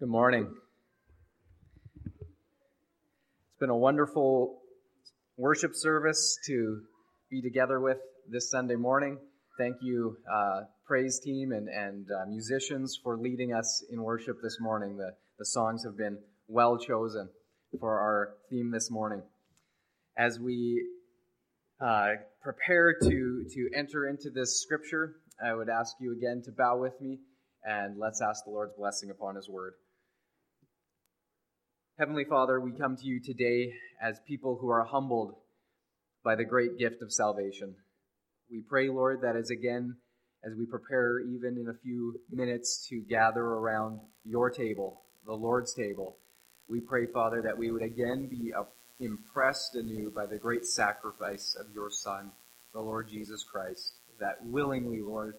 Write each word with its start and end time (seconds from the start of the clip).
Good 0.00 0.08
morning. 0.08 0.50
It's 2.06 3.58
been 3.60 3.68
a 3.68 3.76
wonderful 3.76 4.62
worship 5.36 5.72
service 5.74 6.38
to 6.46 6.80
be 7.30 7.42
together 7.42 7.78
with 7.78 7.98
this 8.26 8.50
Sunday 8.50 8.76
morning. 8.76 9.18
Thank 9.58 9.76
you, 9.82 10.16
uh, 10.34 10.62
praise 10.86 11.20
team 11.22 11.52
and, 11.52 11.68
and 11.68 12.06
uh, 12.10 12.24
musicians, 12.26 12.98
for 13.04 13.18
leading 13.18 13.52
us 13.52 13.84
in 13.92 14.02
worship 14.02 14.38
this 14.42 14.56
morning. 14.58 14.96
The, 14.96 15.10
the 15.38 15.44
songs 15.44 15.84
have 15.84 15.98
been 15.98 16.16
well 16.48 16.78
chosen 16.78 17.28
for 17.78 18.00
our 18.00 18.36
theme 18.48 18.70
this 18.70 18.90
morning. 18.90 19.20
As 20.16 20.40
we 20.40 20.82
uh, 21.78 22.12
prepare 22.42 22.94
to, 23.02 23.44
to 23.50 23.68
enter 23.76 24.08
into 24.08 24.30
this 24.30 24.62
scripture, 24.62 25.16
I 25.44 25.52
would 25.52 25.68
ask 25.68 25.94
you 26.00 26.12
again 26.12 26.40
to 26.46 26.52
bow 26.52 26.78
with 26.78 26.98
me 27.02 27.18
and 27.62 27.98
let's 27.98 28.22
ask 28.22 28.44
the 28.46 28.50
Lord's 28.50 28.72
blessing 28.78 29.10
upon 29.10 29.36
His 29.36 29.46
word. 29.46 29.74
Heavenly 32.00 32.24
Father, 32.24 32.58
we 32.58 32.72
come 32.72 32.96
to 32.96 33.04
you 33.04 33.20
today 33.20 33.74
as 34.00 34.18
people 34.26 34.56
who 34.58 34.70
are 34.70 34.84
humbled 34.84 35.34
by 36.24 36.34
the 36.34 36.46
great 36.46 36.78
gift 36.78 37.02
of 37.02 37.12
salvation. 37.12 37.74
We 38.50 38.62
pray, 38.62 38.88
Lord, 38.88 39.20
that 39.20 39.36
as 39.36 39.50
again, 39.50 39.96
as 40.42 40.54
we 40.56 40.64
prepare 40.64 41.20
even 41.20 41.58
in 41.58 41.68
a 41.68 41.78
few 41.84 42.18
minutes 42.32 42.86
to 42.88 43.02
gather 43.02 43.44
around 43.44 44.00
your 44.24 44.48
table, 44.48 45.02
the 45.26 45.34
Lord's 45.34 45.74
table, 45.74 46.16
we 46.70 46.80
pray, 46.80 47.04
Father, 47.04 47.42
that 47.42 47.58
we 47.58 47.70
would 47.70 47.82
again 47.82 48.28
be 48.28 48.50
uh, 48.58 48.62
impressed 48.98 49.74
anew 49.74 50.10
by 50.10 50.24
the 50.24 50.38
great 50.38 50.64
sacrifice 50.64 51.54
of 51.60 51.66
your 51.74 51.90
Son, 51.90 52.30
the 52.72 52.80
Lord 52.80 53.10
Jesus 53.10 53.44
Christ, 53.44 53.92
that 54.18 54.42
willingly, 54.42 55.02
Lord, 55.02 55.34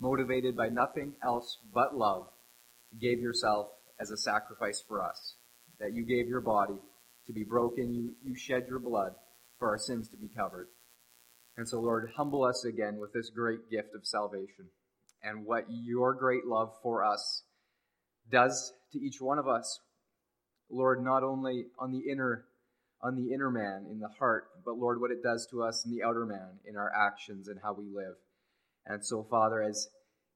motivated 0.00 0.56
by 0.56 0.68
nothing 0.68 1.12
else 1.22 1.58
but 1.72 1.96
love, 1.96 2.26
gave 3.00 3.20
yourself 3.20 3.68
as 4.00 4.10
a 4.10 4.16
sacrifice 4.16 4.82
for 4.88 5.00
us 5.00 5.36
that 5.82 5.92
you 5.92 6.04
gave 6.04 6.28
your 6.28 6.40
body 6.40 6.78
to 7.26 7.32
be 7.32 7.42
broken. 7.42 7.92
You, 7.92 8.14
you 8.24 8.34
shed 8.34 8.66
your 8.68 8.78
blood 8.78 9.12
for 9.58 9.68
our 9.68 9.78
sins 9.78 10.08
to 10.08 10.16
be 10.16 10.28
covered. 10.28 10.68
And 11.56 11.68
so, 11.68 11.80
Lord, 11.80 12.12
humble 12.16 12.44
us 12.44 12.64
again 12.64 12.98
with 12.98 13.12
this 13.12 13.28
great 13.28 13.70
gift 13.70 13.94
of 13.94 14.06
salvation 14.06 14.70
and 15.22 15.44
what 15.44 15.66
your 15.68 16.14
great 16.14 16.46
love 16.46 16.72
for 16.82 17.04
us 17.04 17.42
does 18.30 18.72
to 18.92 18.98
each 18.98 19.20
one 19.20 19.38
of 19.38 19.48
us. 19.48 19.80
Lord, 20.70 21.04
not 21.04 21.22
only 21.22 21.66
on 21.78 21.92
the 21.92 22.10
inner 22.10 22.46
on 23.04 23.16
the 23.16 23.34
inner 23.34 23.50
man 23.50 23.84
in 23.90 23.98
the 23.98 24.08
heart, 24.20 24.44
but 24.64 24.78
Lord, 24.78 25.00
what 25.00 25.10
it 25.10 25.24
does 25.24 25.48
to 25.50 25.64
us 25.64 25.84
in 25.84 25.90
the 25.90 26.04
outer 26.04 26.24
man 26.24 26.60
in 26.64 26.76
our 26.76 26.92
actions 26.94 27.48
and 27.48 27.58
how 27.60 27.72
we 27.72 27.86
live. 27.92 28.14
And 28.86 29.04
so, 29.04 29.26
Father, 29.28 29.60
as 29.60 29.88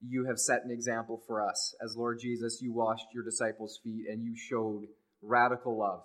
you 0.04 0.26
have 0.26 0.40
set 0.40 0.64
an 0.64 0.72
example 0.72 1.22
for 1.28 1.48
us, 1.48 1.76
as 1.80 1.96
Lord 1.96 2.18
Jesus, 2.20 2.60
you 2.60 2.72
washed 2.72 3.06
your 3.14 3.22
disciples' 3.22 3.78
feet 3.84 4.06
and 4.10 4.24
you 4.24 4.34
showed 4.36 4.88
radical 5.26 5.78
love. 5.78 6.02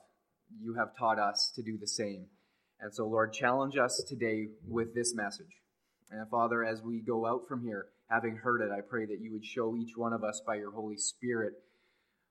You 0.61 0.75
have 0.75 0.97
taught 0.97 1.19
us 1.19 1.51
to 1.55 1.61
do 1.61 1.77
the 1.77 1.87
same. 1.87 2.25
And 2.79 2.93
so, 2.93 3.05
Lord, 3.05 3.33
challenge 3.33 3.77
us 3.77 4.03
today 4.07 4.47
with 4.67 4.93
this 4.95 5.13
message. 5.15 5.61
And 6.09 6.27
Father, 6.29 6.63
as 6.65 6.81
we 6.81 6.99
go 6.99 7.25
out 7.25 7.47
from 7.47 7.63
here, 7.63 7.87
having 8.09 8.35
heard 8.35 8.61
it, 8.61 8.71
I 8.71 8.81
pray 8.81 9.05
that 9.05 9.21
you 9.21 9.31
would 9.31 9.45
show 9.45 9.75
each 9.77 9.95
one 9.95 10.13
of 10.13 10.23
us 10.23 10.41
by 10.45 10.55
your 10.55 10.71
Holy 10.71 10.97
Spirit 10.97 11.53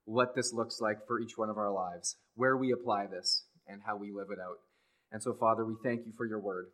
what 0.05 0.35
this 0.35 0.53
looks 0.53 0.81
like 0.81 1.07
for 1.07 1.21
each 1.21 1.39
one 1.39 1.49
of 1.49 1.57
our 1.57 1.71
lives, 1.71 2.17
where 2.35 2.57
we 2.57 2.73
apply 2.73 3.07
this, 3.07 3.45
and 3.69 3.81
how 3.87 3.97
we 3.97 4.11
live 4.11 4.29
it 4.31 4.41
out. 4.41 4.59
And 5.13 5.23
so, 5.23 5.33
Father, 5.35 5.65
we 5.65 5.75
thank 5.83 6.05
you 6.05 6.13
for 6.17 6.27
your 6.27 6.41
word. 6.41 6.67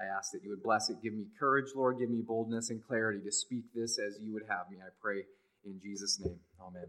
I 0.00 0.16
ask 0.16 0.32
that 0.32 0.42
you 0.42 0.50
would 0.50 0.62
bless 0.62 0.88
it. 0.88 1.02
Give 1.02 1.12
me 1.12 1.26
courage, 1.38 1.72
Lord. 1.76 1.98
Give 1.98 2.10
me 2.10 2.22
boldness 2.26 2.70
and 2.70 2.82
clarity 2.82 3.20
to 3.24 3.32
speak 3.32 3.64
this 3.74 3.98
as 3.98 4.18
you 4.20 4.32
would 4.32 4.44
have 4.48 4.70
me. 4.70 4.78
I 4.80 4.88
pray 5.00 5.24
in 5.64 5.78
Jesus' 5.82 6.18
name. 6.18 6.40
Amen. 6.60 6.86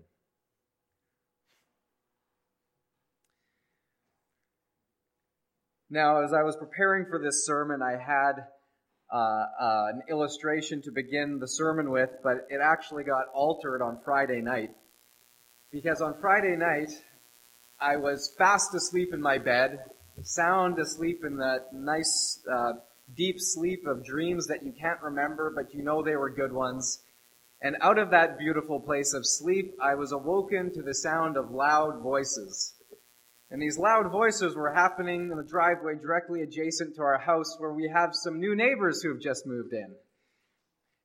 Now, 5.93 6.23
as 6.23 6.31
I 6.31 6.41
was 6.43 6.55
preparing 6.55 7.05
for 7.05 7.19
this 7.19 7.45
sermon, 7.45 7.81
I 7.81 7.97
had 8.01 8.45
uh, 9.11 9.17
uh, 9.17 9.85
an 9.89 10.03
illustration 10.09 10.81
to 10.83 10.91
begin 10.91 11.37
the 11.37 11.49
sermon 11.49 11.91
with, 11.91 12.11
but 12.23 12.47
it 12.49 12.61
actually 12.63 13.03
got 13.03 13.25
altered 13.33 13.81
on 13.81 13.99
Friday 14.05 14.39
night. 14.39 14.69
Because 15.69 15.99
on 15.99 16.15
Friday 16.21 16.55
night, 16.55 16.93
I 17.77 17.97
was 17.97 18.33
fast 18.37 18.73
asleep 18.73 19.13
in 19.13 19.21
my 19.21 19.37
bed, 19.37 19.79
sound 20.21 20.79
asleep 20.79 21.25
in 21.25 21.35
that 21.39 21.73
nice, 21.73 22.41
uh, 22.49 22.73
deep 23.13 23.35
sleep 23.39 23.85
of 23.85 24.05
dreams 24.05 24.47
that 24.47 24.63
you 24.63 24.71
can't 24.71 25.01
remember, 25.01 25.51
but 25.53 25.73
you 25.73 25.83
know 25.83 26.01
they 26.01 26.15
were 26.15 26.29
good 26.29 26.53
ones. 26.53 27.03
And 27.61 27.75
out 27.81 27.99
of 27.99 28.11
that 28.11 28.39
beautiful 28.39 28.79
place 28.79 29.13
of 29.13 29.25
sleep, 29.25 29.75
I 29.83 29.95
was 29.95 30.13
awoken 30.13 30.71
to 30.71 30.81
the 30.81 30.95
sound 30.95 31.35
of 31.35 31.51
loud 31.51 32.01
voices. 32.01 32.75
And 33.51 33.61
these 33.61 33.77
loud 33.77 34.09
voices 34.09 34.55
were 34.55 34.73
happening 34.73 35.29
in 35.29 35.37
the 35.37 35.43
driveway 35.43 35.95
directly 36.01 36.41
adjacent 36.41 36.95
to 36.95 37.01
our 37.01 37.19
house 37.19 37.57
where 37.59 37.73
we 37.73 37.91
have 37.93 38.11
some 38.13 38.39
new 38.39 38.55
neighbors 38.55 39.01
who've 39.01 39.21
just 39.21 39.45
moved 39.45 39.73
in. 39.73 39.93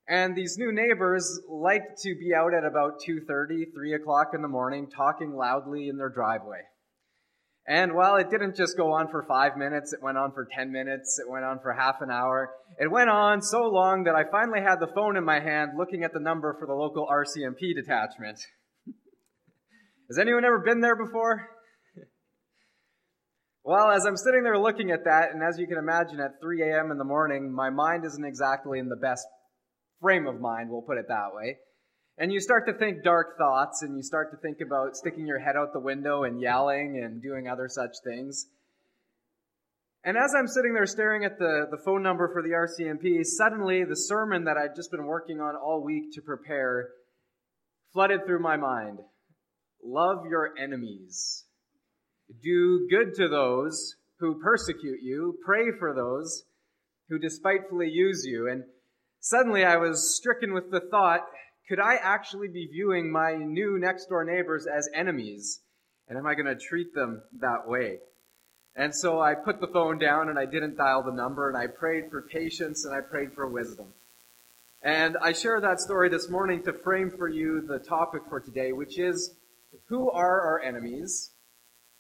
And 0.09 0.37
these 0.37 0.57
new 0.57 0.71
neighbors 0.71 1.41
like 1.49 1.97
to 2.03 2.15
be 2.15 2.33
out 2.33 2.55
at 2.55 2.65
about 2.65 3.01
2.30, 3.07 3.75
3 3.75 3.95
o'clock 3.95 4.29
in 4.33 4.43
the 4.43 4.49
morning 4.49 4.89
talking 4.89 5.34
loudly 5.34 5.89
in 5.89 5.97
their 5.97 6.09
driveway. 6.09 6.61
And 7.67 7.95
while 7.95 8.15
it 8.15 8.31
didn't 8.31 8.55
just 8.55 8.77
go 8.77 8.93
on 8.93 9.09
for 9.09 9.25
five 9.25 9.57
minutes, 9.57 9.93
it 9.93 10.01
went 10.01 10.17
on 10.17 10.31
for 10.31 10.47
10 10.49 10.71
minutes, 10.71 11.19
it 11.19 11.28
went 11.28 11.45
on 11.45 11.59
for 11.59 11.73
half 11.73 12.01
an 12.01 12.13
hour. 12.13 12.51
It 12.78 12.89
went 12.89 13.11
on 13.11 13.43
so 13.43 13.69
long 13.69 14.05
that 14.05 14.15
I 14.15 14.23
finally 14.31 14.61
had 14.61 14.78
the 14.78 14.87
phone 14.87 15.17
in 15.17 15.25
my 15.25 15.41
hand 15.41 15.73
looking 15.77 16.05
at 16.05 16.13
the 16.13 16.21
number 16.21 16.55
for 16.61 16.69
the 16.69 16.75
local 16.75 17.09
RCMP 17.09 17.75
detachment. 17.75 18.39
Has 20.09 20.21
anyone 20.21 20.45
ever 20.45 20.61
been 20.61 20.81
there 20.81 20.95
before? 20.95 21.49
Well, 23.66 23.91
as 23.91 24.06
I'm 24.06 24.16
sitting 24.16 24.44
there 24.44 24.56
looking 24.56 24.93
at 24.93 25.06
that, 25.06 25.32
and 25.32 25.43
as 25.43 25.59
you 25.59 25.66
can 25.66 25.77
imagine, 25.77 26.21
at 26.21 26.41
3 26.41 26.62
a.m. 26.62 26.93
in 26.93 26.99
the 26.99 27.04
morning, 27.04 27.53
my 27.53 27.69
mind 27.69 28.04
isn't 28.04 28.25
exactly 28.25 28.78
in 28.78 28.88
the 28.88 28.94
best 28.94 29.27
frame 30.00 30.28
of 30.28 30.41
mind, 30.41 30.71
we'll 30.71 30.82
put 30.82 30.99
it 30.99 31.06
that 31.09 31.34
way. 31.34 31.56
And 32.16 32.32
you 32.32 32.38
start 32.38 32.69
to 32.69 32.75
think 32.75 33.03
dark 33.03 33.37
thoughts, 33.37 33.82
and 33.82 33.97
you 33.97 34.04
start 34.04 34.31
to 34.31 34.37
think 34.37 34.59
about 34.65 34.94
sticking 34.94 35.27
your 35.27 35.41
head 35.41 35.56
out 35.56 35.72
the 35.72 35.81
window 35.81 36.22
and 36.22 36.41
yelling 36.41 37.03
and 37.04 37.21
doing 37.21 37.49
other 37.49 37.66
such 37.69 37.91
things. 38.04 38.47
And 40.04 40.16
as 40.16 40.33
I'm 40.38 40.47
sitting 40.47 40.72
there 40.72 40.87
staring 40.87 41.25
at 41.25 41.37
the, 41.41 41.66
the 41.69 41.83
phone 41.84 42.04
number 42.04 42.31
for 42.33 42.43
the 42.43 42.50
RCMP, 42.50 43.25
suddenly 43.25 43.83
the 43.83 43.97
sermon 43.97 44.44
that 44.44 44.56
I'd 44.56 44.77
just 44.77 44.93
been 44.93 45.06
working 45.06 45.41
on 45.41 45.56
all 45.56 45.83
week 45.83 46.12
to 46.12 46.22
prepare 46.22 46.91
flooded 47.93 48.27
through 48.27 48.43
my 48.43 48.56
mind. 48.56 49.00
Love 49.83 50.19
your 50.31 50.56
enemies. 50.56 51.46
Do 52.43 52.89
good 52.91 53.15
to 53.15 53.29
those 53.29 53.97
who 54.19 54.41
persecute 54.41 55.01
you. 55.03 55.39
Pray 55.45 55.71
for 55.79 55.95
those 55.95 56.45
who 57.09 57.19
despitefully 57.19 57.89
use 57.89 58.25
you. 58.25 58.49
And 58.49 58.65
suddenly 59.21 59.65
I 59.65 59.77
was 59.77 60.17
stricken 60.17 60.53
with 60.53 60.71
the 60.71 60.81
thought, 60.81 61.21
could 61.69 61.81
I 61.81 61.95
actually 61.97 62.49
be 62.49 62.67
viewing 62.67 63.11
my 63.11 63.35
new 63.37 63.79
next 63.79 64.07
door 64.07 64.25
neighbors 64.25 64.67
as 64.67 64.89
enemies? 64.95 65.61
And 66.09 66.19
am 66.19 66.27
I 66.27 66.35
going 66.35 66.47
to 66.47 66.57
treat 66.57 66.95
them 66.95 67.23
that 67.41 67.67
way? 67.67 67.99
And 68.77 68.95
so 68.95 69.21
I 69.21 69.35
put 69.35 69.61
the 69.61 69.69
phone 69.69 69.99
down 69.99 70.29
and 70.29 70.39
I 70.39 70.47
didn't 70.47 70.77
dial 70.77 71.03
the 71.03 71.13
number 71.13 71.49
and 71.49 71.57
I 71.57 71.67
prayed 71.67 72.11
for 72.11 72.23
patience 72.23 72.85
and 72.85 72.95
I 72.95 73.01
prayed 73.01 73.33
for 73.33 73.47
wisdom. 73.49 73.87
And 74.83 75.17
I 75.21 75.33
share 75.33 75.61
that 75.61 75.81
story 75.81 76.09
this 76.09 76.29
morning 76.29 76.63
to 76.65 76.73
frame 76.73 77.11
for 77.11 77.29
you 77.29 77.63
the 77.67 77.79
topic 77.79 78.23
for 78.29 78.39
today, 78.39 78.73
which 78.73 78.99
is 78.99 79.35
who 79.89 80.11
are 80.11 80.41
our 80.43 80.61
enemies 80.61 81.31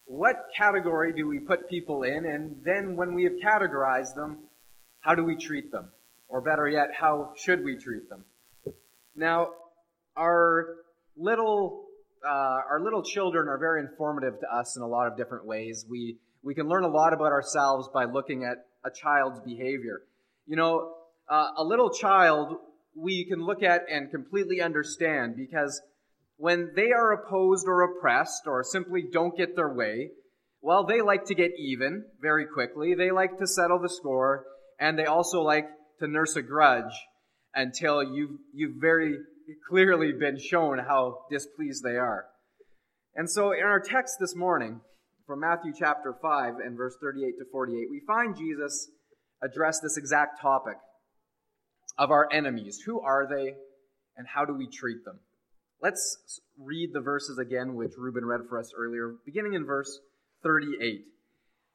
what 0.06 0.46
category 0.56 1.12
do 1.12 1.26
we 1.26 1.40
put 1.40 1.68
people 1.68 2.04
in? 2.04 2.24
And 2.24 2.56
then 2.64 2.96
when 2.96 3.14
we 3.14 3.24
have 3.24 3.34
categorized 3.34 4.14
them, 4.14 4.38
how 5.00 5.14
do 5.14 5.24
we 5.24 5.36
treat 5.36 5.70
them? 5.70 5.90
Or 6.28 6.40
better 6.40 6.68
yet, 6.68 6.88
how 6.98 7.32
should 7.36 7.62
we 7.62 7.76
treat 7.76 8.08
them? 8.08 8.24
Now, 9.14 9.50
our 10.16 10.76
little, 11.16 11.84
uh, 12.24 12.60
our 12.70 12.80
little 12.82 13.02
children 13.02 13.48
are 13.48 13.58
very 13.58 13.80
informative 13.80 14.40
to 14.40 14.46
us 14.52 14.76
in 14.76 14.82
a 14.82 14.86
lot 14.86 15.06
of 15.06 15.16
different 15.16 15.46
ways. 15.46 15.84
We, 15.88 16.16
we 16.42 16.54
can 16.54 16.68
learn 16.68 16.84
a 16.84 16.88
lot 16.88 17.12
about 17.12 17.32
ourselves 17.32 17.88
by 17.92 18.04
looking 18.04 18.44
at 18.44 18.66
a 18.84 18.90
child's 18.90 19.40
behavior. 19.40 20.02
You 20.46 20.56
know, 20.56 20.94
uh, 21.28 21.48
a 21.56 21.64
little 21.64 21.90
child 21.90 22.56
we 22.94 23.24
can 23.24 23.44
look 23.44 23.62
at 23.62 23.82
and 23.90 24.10
completely 24.10 24.60
understand 24.60 25.36
because 25.36 25.82
when 26.36 26.72
they 26.76 26.92
are 26.92 27.12
opposed 27.12 27.66
or 27.66 27.82
oppressed 27.82 28.42
or 28.46 28.62
simply 28.62 29.04
don't 29.10 29.36
get 29.36 29.56
their 29.56 29.72
way, 29.72 30.10
well, 30.60 30.84
they 30.84 31.00
like 31.00 31.24
to 31.26 31.34
get 31.34 31.52
even 31.58 32.04
very 32.20 32.46
quickly. 32.46 32.94
They 32.94 33.10
like 33.10 33.38
to 33.38 33.46
settle 33.46 33.78
the 33.80 33.88
score, 33.88 34.44
and 34.78 34.98
they 34.98 35.06
also 35.06 35.42
like 35.42 35.68
to 36.00 36.08
nurse 36.08 36.36
a 36.36 36.42
grudge 36.42 36.92
until 37.54 38.02
you've, 38.02 38.38
you've 38.52 38.76
very 38.80 39.16
clearly 39.68 40.12
been 40.12 40.38
shown 40.38 40.78
how 40.78 41.20
displeased 41.30 41.82
they 41.82 41.96
are. 41.96 42.26
And 43.14 43.30
so 43.30 43.52
in 43.52 43.62
our 43.62 43.80
text 43.80 44.16
this 44.20 44.36
morning, 44.36 44.80
from 45.26 45.40
Matthew 45.40 45.72
chapter 45.76 46.14
5 46.20 46.54
and 46.64 46.76
verse 46.76 46.96
38 47.00 47.32
to 47.38 47.44
48, 47.50 47.86
we 47.90 48.02
find 48.06 48.36
Jesus 48.36 48.88
address 49.42 49.80
this 49.80 49.96
exact 49.96 50.40
topic 50.40 50.76
of 51.98 52.10
our 52.10 52.28
enemies. 52.30 52.80
Who 52.84 53.00
are 53.00 53.26
they, 53.28 53.54
and 54.16 54.26
how 54.26 54.44
do 54.44 54.54
we 54.54 54.68
treat 54.68 55.04
them? 55.04 55.20
Let's 55.82 56.40
read 56.58 56.90
the 56.92 57.00
verses 57.00 57.38
again, 57.38 57.74
which 57.74 57.92
Ruben 57.98 58.24
read 58.24 58.42
for 58.48 58.58
us 58.58 58.72
earlier, 58.76 59.14
beginning 59.24 59.54
in 59.54 59.64
verse 59.64 60.00
38. 60.42 61.04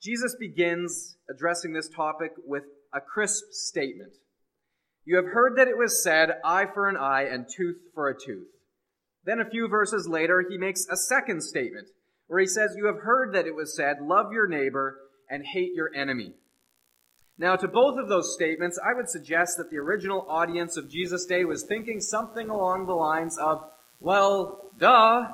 Jesus 0.01 0.35
begins 0.39 1.17
addressing 1.29 1.73
this 1.73 1.89
topic 1.89 2.31
with 2.45 2.63
a 2.93 2.99
crisp 2.99 3.43
statement. 3.51 4.13
You 5.05 5.15
have 5.17 5.33
heard 5.33 5.57
that 5.57 5.67
it 5.67 5.77
was 5.77 6.03
said, 6.03 6.31
eye 6.43 6.65
for 6.73 6.89
an 6.89 6.97
eye 6.97 7.23
and 7.23 7.45
tooth 7.47 7.77
for 7.93 8.07
a 8.07 8.13
tooth. 8.13 8.47
Then 9.23 9.39
a 9.39 9.49
few 9.49 9.67
verses 9.67 10.07
later, 10.07 10.43
he 10.47 10.57
makes 10.57 10.87
a 10.87 10.97
second 10.97 11.43
statement 11.43 11.89
where 12.27 12.39
he 12.39 12.47
says, 12.47 12.75
You 12.75 12.87
have 12.87 13.03
heard 13.03 13.33
that 13.35 13.45
it 13.45 13.55
was 13.55 13.75
said, 13.75 13.97
love 14.01 14.31
your 14.31 14.47
neighbor 14.47 14.97
and 15.29 15.45
hate 15.45 15.73
your 15.75 15.93
enemy. 15.93 16.33
Now, 17.37 17.55
to 17.55 17.67
both 17.67 17.97
of 17.97 18.09
those 18.09 18.33
statements, 18.33 18.79
I 18.79 18.95
would 18.95 19.09
suggest 19.09 19.57
that 19.57 19.69
the 19.69 19.77
original 19.77 20.25
audience 20.29 20.77
of 20.77 20.89
Jesus' 20.89 21.25
day 21.25 21.43
was 21.43 21.63
thinking 21.63 21.99
something 21.99 22.49
along 22.49 22.85
the 22.85 22.93
lines 22.93 23.37
of, 23.37 23.63
well, 24.01 24.71
duh, 24.77 25.27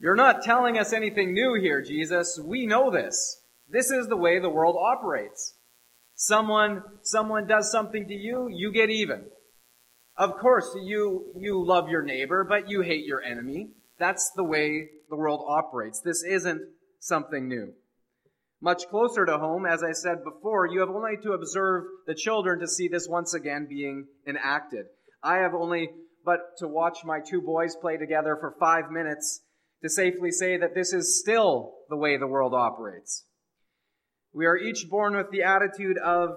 you're 0.00 0.16
not 0.16 0.42
telling 0.42 0.78
us 0.78 0.92
anything 0.92 1.34
new 1.34 1.54
here, 1.60 1.82
Jesus. 1.82 2.40
We 2.42 2.66
know 2.66 2.90
this. 2.90 3.40
This 3.68 3.90
is 3.90 4.08
the 4.08 4.16
way 4.16 4.38
the 4.38 4.50
world 4.50 4.76
operates. 4.76 5.54
Someone, 6.14 6.82
someone 7.02 7.46
does 7.46 7.70
something 7.70 8.08
to 8.08 8.14
you, 8.14 8.48
you 8.50 8.72
get 8.72 8.90
even. 8.90 9.24
Of 10.16 10.38
course, 10.38 10.74
you, 10.82 11.26
you 11.38 11.64
love 11.64 11.88
your 11.88 12.02
neighbor, 12.02 12.44
but 12.44 12.70
you 12.70 12.80
hate 12.82 13.04
your 13.04 13.20
enemy. 13.20 13.70
That's 13.98 14.32
the 14.34 14.44
way 14.44 14.88
the 15.10 15.16
world 15.16 15.44
operates. 15.46 16.00
This 16.00 16.22
isn't 16.22 16.62
something 17.00 17.48
new. 17.48 17.74
Much 18.60 18.88
closer 18.88 19.26
to 19.26 19.36
home, 19.36 19.66
as 19.66 19.82
I 19.82 19.92
said 19.92 20.24
before, 20.24 20.66
you 20.66 20.80
have 20.80 20.88
only 20.88 21.18
to 21.22 21.32
observe 21.32 21.84
the 22.06 22.14
children 22.14 22.60
to 22.60 22.68
see 22.68 22.88
this 22.88 23.06
once 23.08 23.34
again 23.34 23.66
being 23.68 24.06
enacted. 24.26 24.86
I 25.22 25.38
have 25.38 25.52
only 25.52 25.90
but 26.24 26.56
to 26.58 26.68
watch 26.68 26.98
my 27.04 27.20
two 27.20 27.40
boys 27.40 27.76
play 27.76 27.96
together 27.96 28.36
for 28.40 28.54
five 28.58 28.90
minutes 28.90 29.42
to 29.82 29.88
safely 29.88 30.30
say 30.30 30.56
that 30.56 30.74
this 30.74 30.92
is 30.92 31.20
still 31.20 31.74
the 31.90 31.96
way 31.96 32.16
the 32.16 32.26
world 32.26 32.54
operates. 32.54 33.24
We 34.32 34.46
are 34.46 34.56
each 34.56 34.88
born 34.88 35.16
with 35.16 35.30
the 35.30 35.42
attitude 35.42 35.98
of 35.98 36.30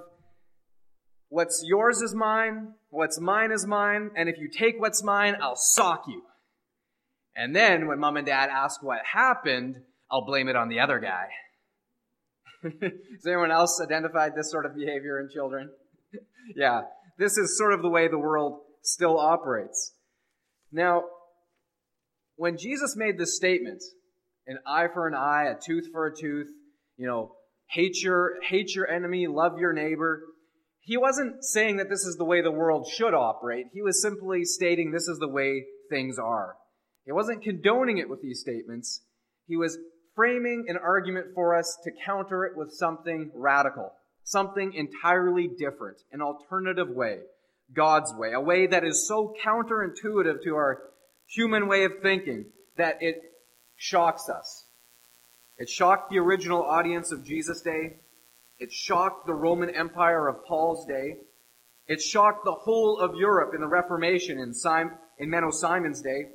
what's 1.30 1.64
yours 1.66 2.02
is 2.02 2.14
mine, 2.14 2.74
what's 2.90 3.20
mine 3.20 3.52
is 3.52 3.66
mine, 3.66 4.12
and 4.16 4.30
if 4.30 4.38
you 4.38 4.50
take 4.50 4.80
what's 4.80 5.04
mine, 5.04 5.38
I'll 5.42 5.56
sock 5.56 6.04
you. 6.08 6.24
And 7.36 7.56
then 7.56 7.88
when 7.88 8.00
mom 8.00 8.18
and 8.18 8.26
dad 8.26 8.50
ask 8.50 8.84
what 8.84 9.00
happened, 9.14 9.78
I'll 10.12 10.26
blame 10.26 10.48
it 10.48 10.56
on 10.56 10.70
the 10.70 10.80
other 10.80 11.00
guy. 11.00 11.28
Has 12.64 13.26
anyone 13.26 13.52
else 13.52 13.80
identified 13.82 14.36
this 14.36 14.52
sort 14.52 14.66
of 14.66 14.76
behavior 14.76 15.20
in 15.20 15.30
children? 15.30 15.70
yeah, 16.56 16.82
this 17.18 17.38
is 17.38 17.58
sort 17.58 17.74
of 17.74 17.82
the 17.82 17.90
way 17.90 18.08
the 18.08 18.18
world 18.18 18.62
still 18.88 19.20
operates. 19.20 19.94
Now, 20.72 21.04
when 22.36 22.58
Jesus 22.58 22.96
made 22.96 23.18
this 23.18 23.36
statement, 23.36 23.84
an 24.48 24.60
eye 24.66 24.88
for 24.94 25.08
an 25.08 25.14
eye, 25.14 25.46
a 25.46 25.56
tooth 25.60 25.90
for 25.92 26.08
a 26.08 26.16
tooth, 26.16 26.48
you 26.98 27.06
know, 27.06 27.34
hate 27.70 28.02
your, 28.02 28.42
hate 28.44 28.74
your 28.76 28.88
enemy, 28.88 29.28
love 29.28 29.60
your 29.60 29.74
neighbor, 29.74 30.24
he 30.80 30.96
wasn't 30.96 31.44
saying 31.44 31.78
that 31.78 31.90
this 31.90 32.06
is 32.06 32.16
the 32.16 32.24
way 32.24 32.42
the 32.42 32.52
world 32.52 32.88
should 32.88 33.14
operate. 33.14 33.68
He 33.74 33.82
was 33.82 34.02
simply 34.02 34.46
stating 34.46 34.92
this 34.92 35.10
is 35.10 35.20
the 35.20 35.28
way 35.28 35.66
things 35.90 36.18
are. 36.18 36.56
He 37.06 37.12
wasn't 37.12 37.44
condoning 37.44 37.98
it 37.98 38.10
with 38.10 38.22
these 38.22 38.40
statements. 38.40 39.02
He 39.48 39.58
was 39.58 39.78
framing 40.16 40.66
an 40.70 40.78
argument 40.78 41.28
for 41.36 41.56
us 41.56 41.78
to 41.84 41.92
counter 42.06 42.46
it 42.46 42.56
with 42.56 42.72
something 42.72 43.32
radical, 43.36 43.92
something 44.24 44.74
entirely 44.74 45.50
different, 45.60 45.98
an 46.12 46.22
alternative 46.22 46.90
way, 46.90 47.20
God's 47.74 48.14
way, 48.14 48.34
a 48.34 48.40
way 48.40 48.68
that 48.68 48.84
is 48.84 49.08
so 49.08 49.36
counterintuitive 49.44 50.44
to 50.44 50.56
our 50.56 50.82
human 51.28 51.68
way 51.68 51.84
of 51.84 52.00
thinking 52.02 52.46
that 52.78 52.98
it 53.02 53.22
shocks 53.76 54.30
us. 54.30 54.66
It 55.58 55.70
shocked 55.70 56.10
the 56.10 56.20
original 56.20 56.64
audience 56.64 57.12
of 57.12 57.26
Jesus' 57.26 57.62
day. 57.62 57.98
It 58.60 58.72
shocked 58.72 59.26
the 59.26 59.34
Roman 59.34 59.70
Empire 59.70 60.28
of 60.28 60.46
Paul's 60.46 60.86
day. 60.86 61.18
It 61.88 62.02
shocked 62.02 62.46
the 62.46 62.54
whole 62.54 63.00
of 63.00 63.16
Europe 63.16 63.54
in 63.54 63.62
the 63.62 63.68
Reformation 63.68 64.40
in, 64.40 64.54
Simon, 64.54 64.94
in 65.18 65.30
Menno 65.30 65.52
Simon's 65.54 66.02
day. 66.02 66.30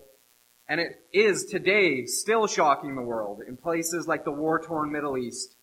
And 0.69 0.81
it 0.81 1.03
is 1.13 1.47
today 1.47 2.07
still 2.07 2.47
shocking 2.47 2.95
the 2.95 3.03
world 3.03 3.41
in 3.47 3.57
places 3.57 4.07
like 4.07 4.25
the 4.25 4.33
war-torn 4.33 4.93
Middle 4.93 5.19
East 5.19 5.57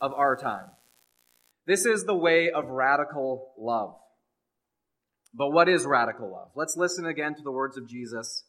of 0.00 0.12
our 0.12 0.36
time. 0.36 0.70
This 1.66 1.86
is 1.86 2.04
the 2.04 2.14
way 2.14 2.50
of 2.50 2.66
radical 2.68 3.52
love. 3.58 3.96
But 5.36 5.50
what 5.50 5.68
is 5.68 5.84
radical 5.84 6.30
love? 6.30 6.50
Let's 6.54 6.76
listen 6.76 7.06
again 7.06 7.34
to 7.34 7.42
the 7.42 7.50
words 7.50 7.76
of 7.76 7.88
Jesus. 7.88 8.44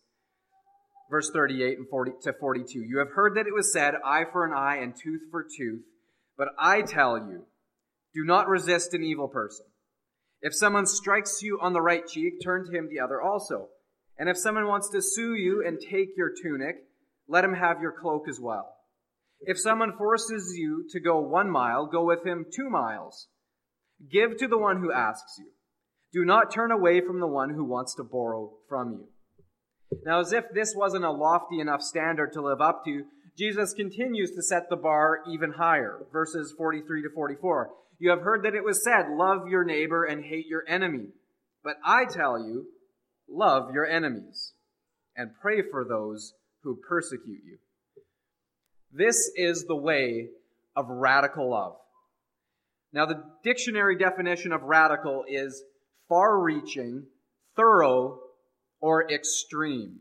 Verse 1.09 1.31
38 1.31 1.79
and 1.79 1.89
40 1.89 2.11
to 2.23 2.33
42. 2.33 2.79
You 2.79 2.99
have 2.99 3.11
heard 3.15 3.35
that 3.35 3.47
it 3.47 3.53
was 3.53 3.73
said, 3.73 3.95
eye 4.05 4.25
for 4.31 4.45
an 4.45 4.53
eye 4.53 4.77
and 4.77 4.93
tooth 4.95 5.21
for 5.31 5.43
tooth. 5.43 5.81
But 6.37 6.49
I 6.59 6.81
tell 6.81 7.17
you, 7.17 7.45
do 8.13 8.23
not 8.23 8.47
resist 8.47 8.93
an 8.93 9.03
evil 9.03 9.27
person. 9.27 9.65
If 10.41 10.53
someone 10.53 10.85
strikes 10.85 11.41
you 11.41 11.59
on 11.61 11.73
the 11.73 11.81
right 11.81 12.05
cheek, 12.05 12.35
turn 12.43 12.65
to 12.65 12.71
him 12.71 12.87
the 12.89 12.99
other 12.99 13.21
also. 13.21 13.69
And 14.17 14.29
if 14.29 14.37
someone 14.37 14.67
wants 14.67 14.89
to 14.89 15.01
sue 15.01 15.33
you 15.33 15.63
and 15.65 15.79
take 15.79 16.09
your 16.15 16.31
tunic, 16.41 16.75
let 17.27 17.43
him 17.43 17.53
have 17.53 17.81
your 17.81 17.93
cloak 17.99 18.27
as 18.29 18.39
well. 18.39 18.75
If 19.41 19.59
someone 19.59 19.97
forces 19.97 20.55
you 20.55 20.85
to 20.91 20.99
go 20.99 21.19
one 21.19 21.49
mile, 21.49 21.87
go 21.87 22.05
with 22.05 22.25
him 22.25 22.45
two 22.55 22.69
miles. 22.69 23.27
Give 24.11 24.37
to 24.37 24.47
the 24.47 24.57
one 24.57 24.79
who 24.79 24.91
asks 24.91 25.37
you. 25.39 25.47
Do 26.15 26.23
not 26.23 26.49
turn 26.49 26.71
away 26.71 27.01
from 27.01 27.19
the 27.19 27.27
one 27.27 27.49
who 27.49 27.65
wants 27.65 27.93
to 27.95 28.03
borrow 28.03 28.53
from 28.69 28.93
you. 28.93 29.07
Now, 30.05 30.21
as 30.21 30.31
if 30.31 30.45
this 30.53 30.73
wasn't 30.73 31.03
a 31.03 31.11
lofty 31.11 31.59
enough 31.59 31.81
standard 31.81 32.31
to 32.33 32.41
live 32.41 32.61
up 32.61 32.85
to, 32.85 33.03
Jesus 33.37 33.73
continues 33.73 34.31
to 34.31 34.41
set 34.41 34.69
the 34.69 34.77
bar 34.77 35.19
even 35.29 35.51
higher. 35.51 35.99
Verses 36.13 36.53
43 36.57 37.03
to 37.03 37.09
44. 37.13 37.69
You 37.99 38.11
have 38.11 38.21
heard 38.21 38.43
that 38.43 38.55
it 38.55 38.63
was 38.63 38.81
said, 38.81 39.09
love 39.09 39.49
your 39.49 39.65
neighbor 39.65 40.05
and 40.05 40.23
hate 40.23 40.47
your 40.47 40.63
enemy. 40.69 41.07
But 41.65 41.75
I 41.85 42.05
tell 42.05 42.39
you, 42.39 42.67
love 43.29 43.73
your 43.73 43.85
enemies 43.85 44.53
and 45.17 45.31
pray 45.41 45.63
for 45.69 45.83
those 45.83 46.33
who 46.63 46.79
persecute 46.87 47.41
you. 47.45 47.57
This 48.89 49.29
is 49.35 49.65
the 49.65 49.75
way 49.75 50.29
of 50.77 50.85
radical 50.87 51.51
love. 51.51 51.75
Now, 52.93 53.05
the 53.05 53.21
dictionary 53.43 53.97
definition 53.97 54.53
of 54.53 54.63
radical 54.63 55.25
is 55.27 55.61
far 56.07 56.39
reaching, 56.39 57.03
thorough, 57.55 58.19
or 58.79 59.09
extreme. 59.11 59.99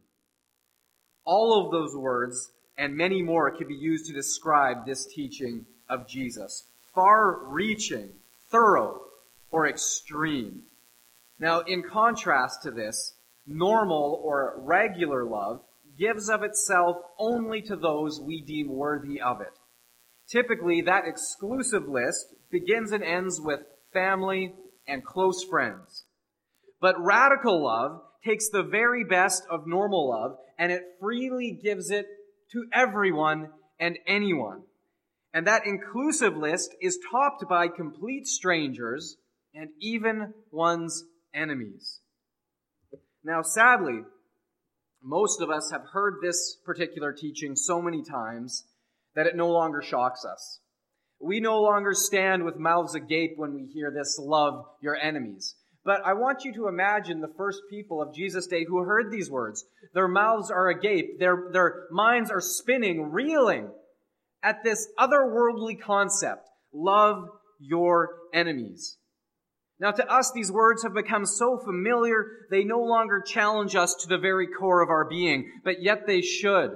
All 1.25 1.65
of 1.65 1.73
those 1.73 1.97
words 1.97 2.51
and 2.77 2.97
many 2.97 3.23
more 3.23 3.51
can 3.51 3.69
be 3.69 3.75
used 3.75 4.07
to 4.07 4.13
describe 4.13 4.85
this 4.85 5.07
teaching 5.07 5.65
of 5.89 6.07
Jesus. 6.09 6.65
Far 6.95 7.39
reaching, 7.47 8.11
thorough, 8.51 9.01
or 9.51 9.69
extreme. 9.69 10.63
Now, 11.39 11.61
in 11.61 11.83
contrast 11.83 12.63
to 12.63 12.71
this, 12.71 13.15
normal 13.47 14.21
or 14.23 14.55
regular 14.59 15.25
love 15.25 15.61
gives 15.99 16.29
of 16.29 16.43
itself 16.43 16.97
only 17.19 17.63
to 17.63 17.77
those 17.77 18.21
we 18.21 18.43
deem 18.43 18.69
worthy 18.69 19.21
of 19.21 19.41
it. 19.41 19.59
Typically, 20.29 20.83
that 20.83 21.07
exclusive 21.07 21.87
list 21.89 22.35
begins 22.51 22.93
and 22.93 23.05
ends 23.05 23.41
with 23.41 23.61
family 23.93 24.55
and 24.87 25.05
close 25.05 25.45
friends. 25.45 26.05
But 26.81 27.01
radical 27.01 27.65
love 27.65 28.03
takes 28.25 28.49
the 28.49 28.63
very 28.63 29.05
best 29.05 29.45
of 29.51 29.67
normal 29.67 30.11
love 30.11 30.37
and 30.59 30.73
it 30.73 30.83
freely 31.01 31.59
gives 31.63 31.91
it 31.91 32.07
to 32.53 32.67
everyone 32.73 33.51
and 33.79 33.99
anyone. 34.07 34.63
And 35.33 35.47
that 35.47 35.67
inclusive 35.67 36.37
list 36.37 36.75
is 36.81 36.99
topped 37.11 37.45
by 37.49 37.69
complete 37.69 38.27
strangers 38.27 39.17
and 39.55 39.71
even 39.81 40.33
one's 40.51 41.05
enemies. 41.35 42.01
Now, 43.25 43.43
sadly, 43.43 44.03
most 45.03 45.41
of 45.41 45.51
us 45.51 45.71
have 45.71 45.85
heard 45.93 46.17
this 46.23 46.57
particular 46.65 47.13
teaching 47.13 47.57
so 47.57 47.83
many 47.83 48.03
times 48.03 48.65
that 49.15 49.27
it 49.27 49.37
no 49.37 49.51
longer 49.51 49.83
shocks 49.83 50.25
us. 50.25 50.61
We 51.25 51.41
no 51.41 51.63
longer 51.63 51.95
stand 51.95 52.45
with 52.45 52.59
mouths 52.59 52.95
agape 52.95 53.33
when 53.37 53.55
we 53.55 53.65
hear 53.65 53.91
this 53.91 54.19
love 54.21 54.67
your 54.83 54.95
enemies. 54.95 55.55
But 55.83 56.03
I 56.05 56.13
want 56.13 56.45
you 56.45 56.53
to 56.55 56.69
imagine 56.69 57.21
the 57.21 57.33
first 57.37 57.63
people 57.71 58.03
of 58.03 58.15
Jesus' 58.15 58.47
day 58.47 58.65
who 58.65 58.79
heard 58.79 59.11
these 59.11 59.31
words. 59.31 59.65
Their 59.95 60.07
mouths 60.09 60.51
are 60.51 60.69
agape, 60.69 61.19
their, 61.19 61.49
their 61.51 61.87
minds 61.91 62.31
are 62.31 62.43
spinning, 62.43 63.11
reeling 63.11 63.71
at 64.43 64.63
this 64.63 64.87
otherworldly 64.99 65.81
concept 65.81 66.47
love 66.75 67.25
your 67.59 68.11
enemies. 68.35 68.99
Now, 69.81 69.93
to 69.93 70.07
us, 70.07 70.31
these 70.33 70.53
words 70.53 70.83
have 70.83 70.95
become 70.95 71.25
so 71.25 71.59
familiar, 71.59 72.27
they 72.51 72.65
no 72.65 72.81
longer 72.81 73.23
challenge 73.23 73.75
us 73.75 73.95
to 74.01 74.09
the 74.09 74.19
very 74.19 74.47
core 74.47 74.83
of 74.83 74.91
our 74.91 75.09
being, 75.09 75.51
but 75.65 75.83
yet 75.83 76.07
they 76.07 76.21
should. 76.21 76.73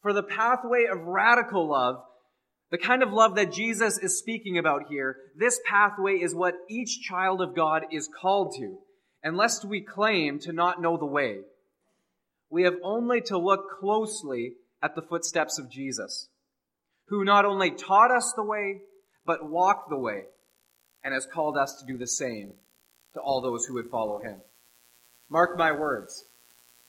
For 0.00 0.12
the 0.12 0.22
pathway 0.22 0.86
of 0.90 1.00
radical 1.00 1.68
love, 1.68 1.96
the 2.72 2.78
kind 2.78 3.02
of 3.02 3.12
love 3.12 3.34
that 3.34 3.52
Jesus 3.52 3.98
is 3.98 4.18
speaking 4.18 4.56
about 4.56 4.86
here, 4.88 5.16
this 5.36 5.60
pathway 5.66 6.14
is 6.14 6.34
what 6.34 6.54
each 6.70 7.02
child 7.02 7.42
of 7.42 7.54
God 7.54 7.84
is 7.92 8.08
called 8.08 8.54
to, 8.56 8.78
unless 9.22 9.62
we 9.62 9.82
claim 9.82 10.38
to 10.40 10.54
not 10.54 10.80
know 10.80 10.96
the 10.96 11.04
way. 11.04 11.42
we 12.48 12.64
have 12.64 12.76
only 12.82 13.20
to 13.22 13.38
look 13.38 13.78
closely 13.78 14.54
at 14.82 14.94
the 14.94 15.02
footsteps 15.02 15.58
of 15.58 15.70
Jesus, 15.70 16.28
who 17.08 17.24
not 17.24 17.44
only 17.44 17.70
taught 17.70 18.10
us 18.10 18.32
the 18.36 18.42
way, 18.42 18.80
but 19.24 19.48
walked 19.48 19.90
the 19.90 19.98
way, 19.98 20.24
and 21.04 21.14
has 21.14 21.26
called 21.26 21.56
us 21.58 21.78
to 21.78 21.86
do 21.86 21.98
the 21.98 22.06
same 22.06 22.52
to 23.14 23.20
all 23.20 23.40
those 23.40 23.66
who 23.66 23.74
would 23.74 23.90
follow 23.90 24.18
him. 24.18 24.40
Mark 25.30 25.58
my 25.58 25.72
words. 25.72 26.24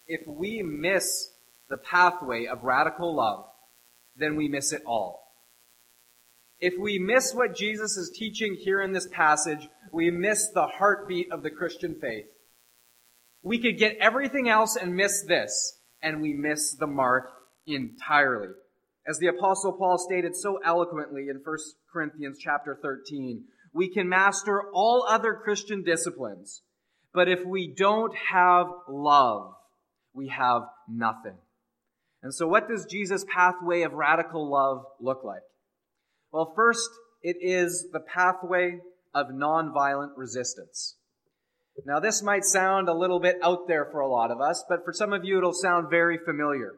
If 0.08 0.28
we 0.28 0.62
miss 0.62 1.30
the 1.70 1.78
pathway 1.78 2.46
of 2.46 2.64
radical 2.64 3.14
love, 3.16 3.46
then 4.16 4.38
we 4.38 4.48
miss 4.48 4.72
it 4.72 4.82
all. 4.86 5.23
If 6.66 6.76
we 6.80 6.98
miss 6.98 7.34
what 7.34 7.58
Jesus 7.58 7.98
is 7.98 8.10
teaching 8.10 8.56
here 8.56 8.82
in 8.82 8.94
this 8.94 9.10
passage, 9.12 9.68
we 9.92 10.10
miss 10.10 10.48
the 10.48 10.66
heartbeat 10.66 11.30
of 11.30 11.44
the 11.44 11.50
Christian 11.50 11.94
faith. 12.00 12.28
We 13.42 13.60
could 13.60 13.78
get 13.78 13.98
everything 14.00 14.48
else 14.48 14.78
and 14.78 14.96
miss 14.96 15.24
this, 15.24 15.78
and 16.02 16.22
we 16.22 16.32
miss 16.32 16.74
the 16.74 16.88
mark 16.88 17.30
entirely. 17.68 18.48
As 19.06 19.18
the 19.20 19.28
apostle 19.28 19.74
Paul 19.74 19.98
stated 19.98 20.38
so 20.38 20.62
eloquently 20.64 21.28
in 21.28 21.42
1 21.44 21.58
Corinthians 21.92 22.38
chapter 22.40 22.80
13, 22.82 23.44
we 23.74 23.90
can 23.90 24.08
master 24.08 24.64
all 24.74 25.06
other 25.06 25.34
Christian 25.34 25.84
disciplines, 25.84 26.62
but 27.14 27.28
if 27.28 27.46
we 27.46 27.74
don't 27.76 28.16
have 28.32 28.68
love, 28.88 29.54
we 30.14 30.30
have 30.30 30.62
nothing. 30.88 31.36
And 32.22 32.34
so 32.34 32.48
what 32.48 32.70
does 32.70 32.88
Jesus' 32.90 33.26
pathway 33.28 33.82
of 33.82 33.92
radical 33.92 34.50
love 34.50 34.86
look 35.02 35.26
like? 35.26 35.42
Well, 36.34 36.52
first, 36.56 36.90
it 37.22 37.38
is 37.42 37.90
the 37.94 38.00
pathway 38.00 38.80
of 39.14 39.28
nonviolent 39.28 40.18
resistance. 40.18 40.98
Now, 41.86 42.00
this 42.00 42.24
might 42.24 42.44
sound 42.44 42.90
a 42.90 42.94
little 42.94 43.20
bit 43.20 43.38
out 43.44 43.68
there 43.68 43.86
for 43.92 44.00
a 44.00 44.10
lot 44.10 44.32
of 44.32 44.42
us, 44.42 44.66
but 44.68 44.84
for 44.84 44.92
some 44.92 45.14
of 45.14 45.24
you, 45.24 45.38
it'll 45.38 45.54
sound 45.54 45.92
very 45.92 46.18
familiar. 46.18 46.74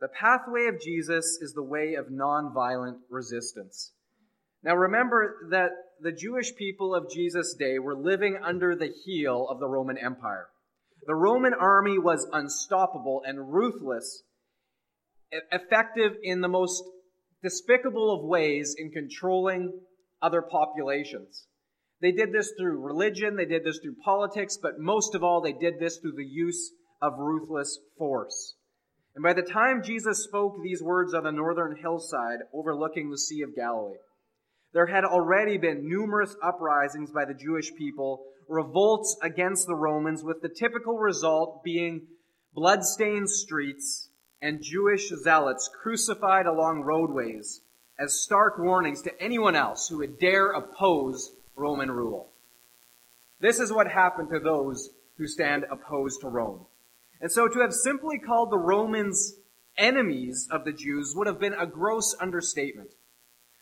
The 0.00 0.08
pathway 0.08 0.66
of 0.66 0.80
Jesus 0.80 1.38
is 1.40 1.52
the 1.54 1.62
way 1.62 1.94
of 1.94 2.06
nonviolent 2.06 2.98
resistance. 3.08 3.92
Now, 4.64 4.74
remember 4.74 5.48
that 5.50 5.70
the 6.00 6.12
Jewish 6.12 6.56
people 6.56 6.92
of 6.92 7.10
Jesus' 7.10 7.54
day 7.56 7.78
were 7.78 7.96
living 7.96 8.36
under 8.42 8.74
the 8.74 8.92
heel 9.04 9.46
of 9.48 9.60
the 9.60 9.68
Roman 9.68 9.96
Empire. 9.96 10.48
The 11.06 11.14
Roman 11.14 11.54
army 11.54 11.98
was 11.98 12.28
unstoppable 12.32 13.22
and 13.24 13.52
ruthless, 13.52 14.24
effective 15.52 16.16
in 16.22 16.40
the 16.40 16.48
most 16.48 16.82
despicable 17.42 18.12
of 18.12 18.24
ways 18.24 18.74
in 18.78 18.90
controlling 18.90 19.72
other 20.20 20.42
populations. 20.42 21.46
They 22.00 22.12
did 22.12 22.32
this 22.32 22.52
through 22.58 22.80
religion, 22.80 23.36
they 23.36 23.44
did 23.44 23.64
this 23.64 23.78
through 23.78 23.96
politics, 24.04 24.56
but 24.60 24.78
most 24.78 25.14
of 25.14 25.24
all, 25.24 25.40
they 25.40 25.52
did 25.52 25.80
this 25.80 25.98
through 25.98 26.14
the 26.16 26.24
use 26.24 26.72
of 27.02 27.18
ruthless 27.18 27.78
force. 27.96 28.54
And 29.14 29.22
by 29.22 29.32
the 29.32 29.42
time 29.42 29.82
Jesus 29.82 30.22
spoke 30.22 30.62
these 30.62 30.82
words 30.82 31.12
on 31.14 31.24
the 31.24 31.32
northern 31.32 31.76
hillside 31.76 32.38
overlooking 32.54 33.10
the 33.10 33.18
Sea 33.18 33.42
of 33.42 33.54
Galilee, 33.54 33.96
there 34.72 34.86
had 34.86 35.04
already 35.04 35.58
been 35.58 35.88
numerous 35.88 36.36
uprisings 36.42 37.10
by 37.10 37.24
the 37.24 37.34
Jewish 37.34 37.74
people, 37.74 38.22
revolts 38.48 39.16
against 39.22 39.66
the 39.66 39.74
Romans, 39.74 40.22
with 40.22 40.40
the 40.40 40.48
typical 40.48 40.98
result 40.98 41.64
being 41.64 42.06
blood-stained 42.54 43.28
streets 43.28 44.07
and 44.40 44.62
Jewish 44.62 45.08
zealots 45.08 45.68
crucified 45.82 46.46
along 46.46 46.82
roadways 46.82 47.60
as 47.98 48.20
stark 48.20 48.58
warnings 48.58 49.02
to 49.02 49.22
anyone 49.22 49.56
else 49.56 49.88
who 49.88 49.98
would 49.98 50.18
dare 50.18 50.52
oppose 50.52 51.32
Roman 51.56 51.90
rule. 51.90 52.30
This 53.40 53.58
is 53.58 53.72
what 53.72 53.88
happened 53.88 54.30
to 54.30 54.38
those 54.38 54.90
who 55.16 55.26
stand 55.26 55.64
opposed 55.70 56.20
to 56.20 56.28
Rome. 56.28 56.66
And 57.20 57.30
so 57.30 57.48
to 57.48 57.60
have 57.60 57.74
simply 57.74 58.18
called 58.18 58.50
the 58.50 58.58
Romans 58.58 59.34
enemies 59.76 60.48
of 60.50 60.64
the 60.64 60.72
Jews 60.72 61.14
would 61.16 61.26
have 61.26 61.40
been 61.40 61.54
a 61.54 61.66
gross 61.66 62.14
understatement. 62.20 62.90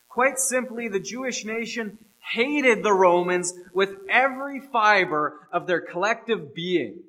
Quite 0.09 0.39
simply, 0.39 0.89
the 0.89 1.01
Jewish 1.01 1.45
nation 1.45 1.99
hated 2.33 2.83
the 2.83 2.93
Romans 2.93 3.53
with 3.73 3.91
every 4.09 4.61
fiber 4.61 5.47
of 5.53 5.67
their 5.67 5.81
collective 5.81 6.55
being. 6.55 7.01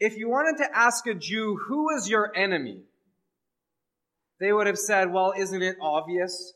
If 0.00 0.16
you 0.16 0.28
wanted 0.28 0.62
to 0.62 0.76
ask 0.76 1.06
a 1.06 1.14
Jew, 1.14 1.58
who 1.66 1.96
is 1.96 2.08
your 2.08 2.32
enemy? 2.36 2.82
They 4.40 4.52
would 4.52 4.68
have 4.68 4.78
said, 4.78 5.12
well, 5.12 5.32
isn't 5.36 5.62
it 5.62 5.76
obvious? 5.82 6.52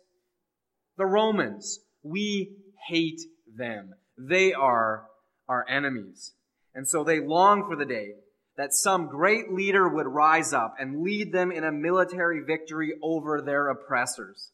The 0.96 1.06
Romans. 1.06 1.80
We 2.04 2.52
hate 2.88 3.20
them. 3.56 3.94
They 4.16 4.52
are 4.52 5.06
our 5.48 5.66
enemies. 5.68 6.32
And 6.74 6.88
so 6.88 7.02
they 7.02 7.20
long 7.20 7.66
for 7.68 7.76
the 7.76 7.84
day 7.84 8.12
that 8.56 8.72
some 8.72 9.08
great 9.08 9.52
leader 9.52 9.88
would 9.88 10.06
rise 10.06 10.52
up 10.52 10.76
and 10.78 11.02
lead 11.02 11.32
them 11.32 11.50
in 11.50 11.64
a 11.64 11.72
military 11.72 12.40
victory 12.40 12.92
over 13.02 13.40
their 13.40 13.68
oppressors. 13.68 14.52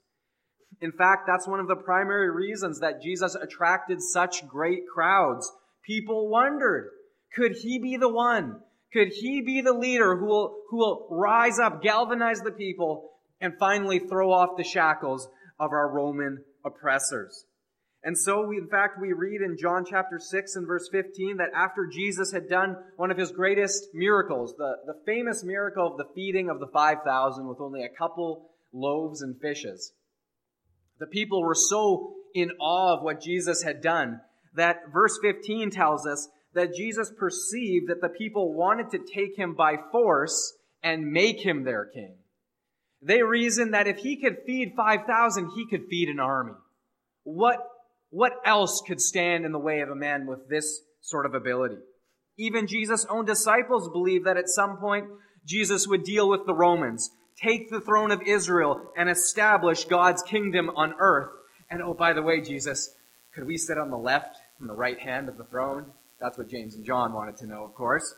In 0.81 0.93
fact, 0.93 1.27
that's 1.27 1.49
one 1.49 1.61
of 1.61 1.69
the 1.69 1.77
primary 1.77 2.31
reasons 2.31 2.81
that 2.81 3.03
Jesus 3.03 3.35
attracted 3.35 4.01
such 4.01 4.47
great 4.47 4.83
crowds. 4.93 5.53
People 5.85 6.29
wondered, 6.29 6.91
could 7.35 7.53
he 7.53 7.79
be 7.79 7.97
the 7.97 8.09
one? 8.09 8.61
Could 8.93 9.09
he 9.09 9.43
be 9.43 9.61
the 9.61 9.73
leader 9.73 10.17
who 10.17 10.27
will, 10.27 10.57
who 10.71 10.79
will 10.79 11.07
rise 11.11 11.59
up, 11.59 11.83
galvanize 11.83 12.41
the 12.41 12.53
people, 12.53 13.11
and 13.41 13.59
finally 13.59 13.99
throw 13.99 14.33
off 14.33 14.57
the 14.57 14.65
shackles 14.65 15.29
of 15.61 15.73
our 15.73 15.89
Roman 15.91 16.45
oppressors? 16.65 17.45
And 18.03 18.17
so, 18.17 18.47
we, 18.47 18.59
in 18.59 18.69
fact, 18.69 19.01
we 19.01 19.13
read 19.13 19.43
in 19.43 19.59
John 19.59 19.85
chapter 19.85 20.19
6 20.19 20.57
and 20.57 20.67
verse 20.67 20.89
15 20.91 21.39
that 21.39 21.51
after 21.55 21.87
Jesus 21.87 22.33
had 22.33 22.49
done 22.49 22.77
one 22.97 23.11
of 23.11 23.19
his 23.19 23.33
greatest 23.33 23.89
miracles, 23.93 24.55
the, 24.57 24.77
the 24.87 25.01
famous 25.05 25.43
miracle 25.43 25.87
of 25.87 25.99
the 25.99 26.09
feeding 26.15 26.49
of 26.49 26.61
the 26.61 26.69
5,000 26.69 27.49
with 27.49 27.61
only 27.61 27.85
a 27.85 27.89
couple 27.89 28.51
loaves 28.73 29.21
and 29.21 29.41
fishes, 29.41 29.93
the 31.01 31.07
people 31.07 31.43
were 31.43 31.55
so 31.55 32.15
in 32.35 32.53
awe 32.61 32.97
of 32.97 33.03
what 33.03 33.21
Jesus 33.21 33.63
had 33.63 33.83
done 33.83 34.21
that 34.55 34.93
verse 34.93 35.19
15 35.23 35.71
tells 35.71 36.07
us 36.07 36.29
that 36.55 36.75
Jesus 36.75 37.13
perceived 37.17 37.89
that 37.89 38.01
the 38.01 38.09
people 38.09 38.55
wanted 38.55 38.91
to 38.91 38.99
take 38.99 39.37
him 39.37 39.55
by 39.55 39.77
force 39.93 40.55
and 40.83 41.13
make 41.13 41.41
him 41.41 41.65
their 41.65 41.85
king. 41.85 42.15
They 43.03 43.23
reasoned 43.23 43.75
that 43.75 43.87
if 43.87 43.99
he 43.99 44.17
could 44.17 44.39
feed 44.47 44.73
5,000, 44.77 45.51
he 45.55 45.67
could 45.67 45.87
feed 45.89 46.09
an 46.09 46.21
army. 46.21 46.55
What 47.25 47.61
what 48.11 48.33
else 48.45 48.83
could 48.87 49.01
stand 49.01 49.45
in 49.45 49.53
the 49.53 49.59
way 49.59 49.81
of 49.81 49.91
a 49.91 49.95
man 49.95 50.27
with 50.27 50.49
this 50.49 50.81
sort 51.03 51.27
of 51.27 51.35
ability? 51.35 51.77
Even 52.39 52.67
Jesus' 52.67 53.05
own 53.11 53.27
disciples 53.27 53.91
believed 53.91 54.25
that 54.27 54.39
at 54.39 54.49
some 54.49 54.79
point 54.79 55.07
Jesus 55.45 55.87
would 55.87 56.05
deal 56.05 56.29
with 56.29 56.47
the 56.47 56.55
Romans, 56.55 57.11
take 57.37 57.69
the 57.69 57.81
throne 57.81 58.11
of 58.11 58.23
Israel, 58.23 58.93
and 58.97 59.11
establish 59.11 59.85
God's 59.85 60.23
kingdom 60.23 60.71
on 60.71 60.95
earth. 60.99 61.31
And 61.71 61.83
oh, 61.83 61.93
by 61.95 62.13
the 62.15 62.23
way, 62.23 62.41
Jesus, 62.41 62.95
could 63.35 63.47
we 63.47 63.59
sit 63.59 63.77
on 63.77 63.91
the 63.91 63.99
left 63.99 64.39
and 64.59 64.69
the 64.69 64.75
right 64.75 64.99
hand 64.99 65.29
of 65.29 65.37
the 65.37 65.45
throne? 65.45 65.87
That's 66.21 66.37
what 66.37 66.49
James 66.49 66.75
and 66.75 66.85
John 66.85 67.13
wanted 67.13 67.37
to 67.39 67.47
know, 67.47 67.65
of 67.65 67.75
course. 67.75 68.15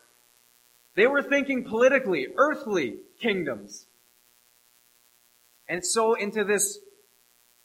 They 0.97 1.07
were 1.07 1.23
thinking 1.23 1.65
politically, 1.65 2.29
earthly 2.37 2.97
kingdoms. 3.21 3.87
And 5.69 5.85
so 5.85 6.15
into 6.15 6.45
this 6.45 6.79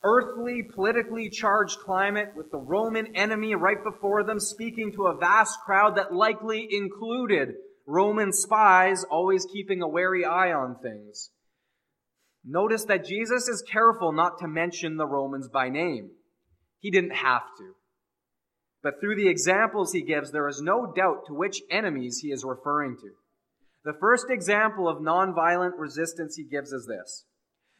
earthly, 0.03 0.61
politically 0.61 1.29
charged 1.29 1.79
climate 1.79 2.33
with 2.35 2.51
the 2.51 2.59
Roman 2.59 3.15
enemy 3.15 3.55
right 3.55 3.83
before 3.83 4.23
them 4.23 4.39
speaking 4.39 4.91
to 4.93 5.07
a 5.07 5.17
vast 5.17 5.59
crowd 5.65 5.95
that 5.95 6.13
likely 6.13 6.67
included 6.69 7.55
Roman 7.87 8.31
spies 8.31 9.03
always 9.03 9.45
keeping 9.51 9.81
a 9.81 9.87
wary 9.87 10.23
eye 10.23 10.51
on 10.51 10.77
things. 10.81 11.31
Notice 12.43 12.85
that 12.85 13.05
Jesus 13.05 13.47
is 13.47 13.63
careful 13.63 14.11
not 14.11 14.37
to 14.39 14.47
mention 14.47 14.97
the 14.97 15.07
Romans 15.07 15.47
by 15.47 15.69
name. 15.69 16.11
He 16.79 16.91
didn't 16.91 17.15
have 17.15 17.43
to. 17.57 17.73
But 18.85 18.99
through 18.99 19.15
the 19.15 19.29
examples 19.29 19.93
he 19.93 20.03
gives, 20.03 20.31
there 20.31 20.47
is 20.47 20.61
no 20.61 20.93
doubt 20.95 21.25
to 21.25 21.33
which 21.33 21.63
enemies 21.71 22.19
he 22.19 22.27
is 22.27 22.43
referring 22.45 22.97
to. 22.97 23.09
The 23.83 23.97
first 23.99 24.27
example 24.29 24.87
of 24.87 24.99
nonviolent 24.99 25.71
resistance 25.79 26.35
he 26.35 26.43
gives 26.43 26.71
is 26.71 26.85
this. 26.85 27.25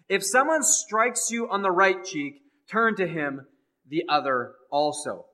If 0.09 0.24
someone 0.24 0.63
strikes 0.63 1.29
you 1.29 1.47
on 1.47 1.62
the 1.62 1.69
right 1.69 2.03
cheek, 2.03 2.41
turn 2.71 2.95
to 2.95 3.05
him 3.05 3.45
the 3.88 4.05
other 4.09 4.53
also. 4.71 5.25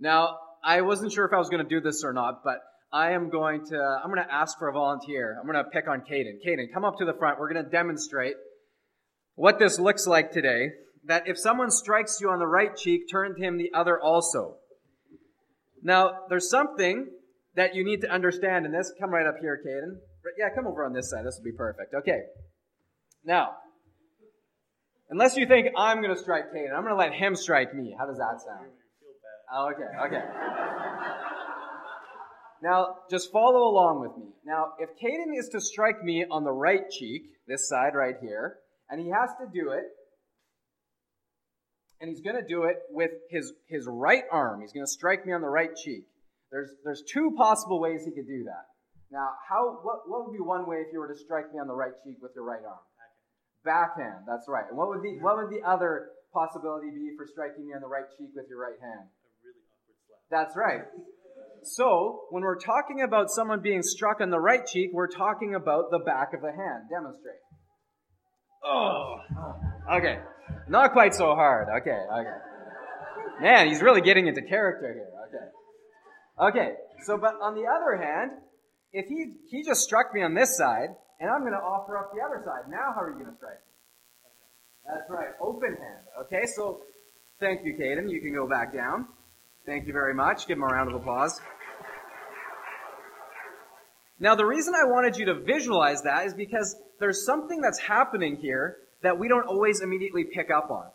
Now, 0.00 0.38
I 0.64 0.80
wasn't 0.80 1.12
sure 1.12 1.24
if 1.24 1.32
I 1.32 1.38
was 1.38 1.48
going 1.48 1.62
to 1.62 1.68
do 1.68 1.80
this 1.80 2.02
or 2.02 2.12
not, 2.12 2.42
but 2.42 2.58
I 2.92 3.12
am 3.12 3.30
going 3.30 3.66
to, 3.66 3.78
I'm 3.80 4.10
going 4.10 4.26
to 4.26 4.34
ask 4.34 4.58
for 4.58 4.66
a 4.66 4.72
volunteer. 4.72 5.38
I'm 5.38 5.46
going 5.46 5.64
to 5.64 5.70
pick 5.70 5.86
on 5.86 6.00
Caden. 6.00 6.44
Caden, 6.44 6.74
come 6.74 6.84
up 6.84 6.98
to 6.98 7.04
the 7.04 7.14
front. 7.14 7.38
We're 7.38 7.52
going 7.52 7.64
to 7.64 7.70
demonstrate 7.70 8.34
what 9.36 9.60
this 9.60 9.78
looks 9.78 10.08
like 10.08 10.32
today. 10.32 10.70
That 11.04 11.26
if 11.26 11.38
someone 11.38 11.70
strikes 11.70 12.18
you 12.20 12.30
on 12.30 12.38
the 12.38 12.46
right 12.46 12.76
cheek, 12.76 13.02
turn 13.10 13.34
to 13.36 13.42
him 13.42 13.56
the 13.56 13.72
other 13.74 13.98
also. 14.00 14.56
Now, 15.82 16.12
there's 16.28 16.50
something 16.50 17.08
that 17.56 17.74
you 17.74 17.84
need 17.84 18.02
to 18.02 18.10
understand 18.10 18.66
in 18.66 18.72
this. 18.72 18.92
Come 19.00 19.10
right 19.10 19.26
up 19.26 19.36
here, 19.40 19.58
Caden. 19.66 19.98
Yeah, 20.38 20.48
come 20.54 20.66
over 20.66 20.84
on 20.84 20.92
this 20.92 21.10
side. 21.10 21.24
This 21.24 21.38
will 21.38 21.50
be 21.50 21.56
perfect. 21.56 21.94
Okay. 21.94 22.20
Now, 23.24 23.56
unless 25.08 25.36
you 25.36 25.46
think 25.46 25.68
I'm 25.76 26.02
going 26.02 26.14
to 26.14 26.20
strike 26.20 26.52
Caden, 26.54 26.74
I'm 26.74 26.82
going 26.82 26.94
to 26.94 27.00
let 27.00 27.14
him 27.14 27.34
strike 27.34 27.74
me. 27.74 27.94
How 27.98 28.06
does 28.06 28.18
that 28.18 28.40
sound? 28.44 28.70
Oh, 29.52 29.70
okay, 29.72 30.06
okay. 30.06 30.24
Now, 32.62 32.96
just 33.10 33.32
follow 33.32 33.64
along 33.68 34.00
with 34.00 34.16
me. 34.16 34.30
Now, 34.44 34.74
if 34.78 34.90
Caden 34.90 35.36
is 35.36 35.48
to 35.48 35.60
strike 35.60 36.04
me 36.04 36.26
on 36.30 36.44
the 36.44 36.52
right 36.52 36.88
cheek, 36.90 37.22
this 37.48 37.68
side 37.68 37.94
right 37.94 38.16
here, 38.20 38.58
and 38.88 39.00
he 39.00 39.08
has 39.08 39.30
to 39.40 39.46
do 39.52 39.70
it, 39.70 39.84
and 42.00 42.08
he's 42.08 42.20
going 42.20 42.36
to 42.36 42.46
do 42.46 42.64
it 42.64 42.78
with 42.90 43.10
his, 43.30 43.52
his 43.68 43.86
right 43.88 44.24
arm. 44.32 44.60
He's 44.60 44.72
going 44.72 44.86
to 44.86 44.90
strike 44.90 45.26
me 45.26 45.32
on 45.32 45.42
the 45.42 45.48
right 45.48 45.74
cheek. 45.76 46.04
There's, 46.50 46.70
there's 46.84 47.02
two 47.02 47.34
possible 47.36 47.80
ways 47.80 48.02
he 48.04 48.10
could 48.10 48.26
do 48.26 48.44
that. 48.44 48.66
Now, 49.12 49.28
how, 49.48 49.80
what, 49.82 50.08
what 50.08 50.26
would 50.26 50.32
be 50.32 50.42
one 50.42 50.66
way 50.66 50.76
if 50.76 50.92
you 50.92 51.00
were 51.00 51.08
to 51.08 51.18
strike 51.18 51.52
me 51.52 51.60
on 51.60 51.66
the 51.66 51.74
right 51.74 51.92
cheek 52.04 52.16
with 52.22 52.32
your 52.34 52.44
right 52.44 52.62
arm? 52.64 52.78
Backhand, 53.64 54.24
that's 54.26 54.48
right. 54.48 54.64
And 54.68 54.78
what 54.78 54.88
would 54.88 55.02
the, 55.02 55.18
what 55.20 55.36
would 55.36 55.50
the 55.50 55.66
other 55.66 56.10
possibility 56.32 56.90
be 56.90 57.12
for 57.16 57.26
striking 57.26 57.66
me 57.66 57.74
on 57.74 57.82
the 57.82 57.88
right 57.88 58.08
cheek 58.16 58.30
with 58.34 58.46
your 58.48 58.60
right 58.60 58.80
hand? 58.80 59.04
A 59.04 59.28
really 59.44 59.60
awkward 59.68 59.98
slap. 60.06 60.20
That's 60.30 60.56
right. 60.56 60.82
So, 61.62 62.22
when 62.30 62.42
we're 62.42 62.58
talking 62.58 63.02
about 63.02 63.30
someone 63.30 63.60
being 63.60 63.82
struck 63.82 64.22
on 64.22 64.30
the 64.30 64.40
right 64.40 64.64
cheek, 64.64 64.90
we're 64.94 65.10
talking 65.10 65.54
about 65.54 65.90
the 65.90 65.98
back 65.98 66.32
of 66.32 66.40
the 66.40 66.52
hand. 66.52 66.88
Demonstrate. 66.88 67.36
Oh. 68.64 69.16
Okay. 69.88 70.18
Not 70.68 70.92
quite 70.92 71.14
so 71.14 71.34
hard. 71.34 71.68
Okay, 71.80 71.98
okay. 72.12 72.36
Man, 73.40 73.68
he's 73.68 73.82
really 73.82 74.00
getting 74.00 74.26
into 74.26 74.42
character 74.42 74.92
here. 74.92 75.08
Okay. 75.28 76.58
Okay, 76.58 76.74
so 77.04 77.16
but 77.16 77.34
on 77.40 77.54
the 77.54 77.66
other 77.66 77.96
hand, 77.96 78.32
if 78.92 79.06
he 79.06 79.32
he 79.48 79.62
just 79.62 79.82
struck 79.82 80.14
me 80.14 80.22
on 80.22 80.34
this 80.34 80.56
side, 80.56 80.90
and 81.20 81.30
I'm 81.30 81.40
going 81.40 81.52
to 81.52 81.58
offer 81.58 81.98
up 81.98 82.12
the 82.14 82.20
other 82.22 82.42
side. 82.44 82.70
Now, 82.70 82.92
how 82.94 83.02
are 83.02 83.10
you 83.10 83.18
going 83.18 83.30
to 83.30 83.36
strike? 83.36 83.60
That's 84.86 85.10
right, 85.10 85.30
open 85.40 85.68
hand. 85.70 86.04
Okay, 86.22 86.46
so 86.46 86.80
thank 87.38 87.64
you, 87.64 87.74
Caden. 87.74 88.10
You 88.10 88.20
can 88.20 88.34
go 88.34 88.48
back 88.48 88.72
down. 88.72 89.06
Thank 89.66 89.86
you 89.86 89.92
very 89.92 90.14
much. 90.14 90.46
Give 90.46 90.56
him 90.56 90.64
a 90.64 90.66
round 90.66 90.90
of 90.90 90.96
applause. 90.96 91.40
Now, 94.18 94.34
the 94.34 94.44
reason 94.44 94.74
I 94.74 94.84
wanted 94.84 95.16
you 95.16 95.26
to 95.26 95.34
visualize 95.34 96.02
that 96.02 96.26
is 96.26 96.34
because 96.34 96.76
there's 96.98 97.24
something 97.24 97.60
that's 97.60 97.78
happening 97.78 98.36
here 98.36 98.76
that 99.02 99.18
we 99.18 99.28
don't 99.28 99.46
always 99.46 99.80
immediately 99.80 100.24
pick 100.24 100.50
up 100.50 100.70
on. 100.70 100.86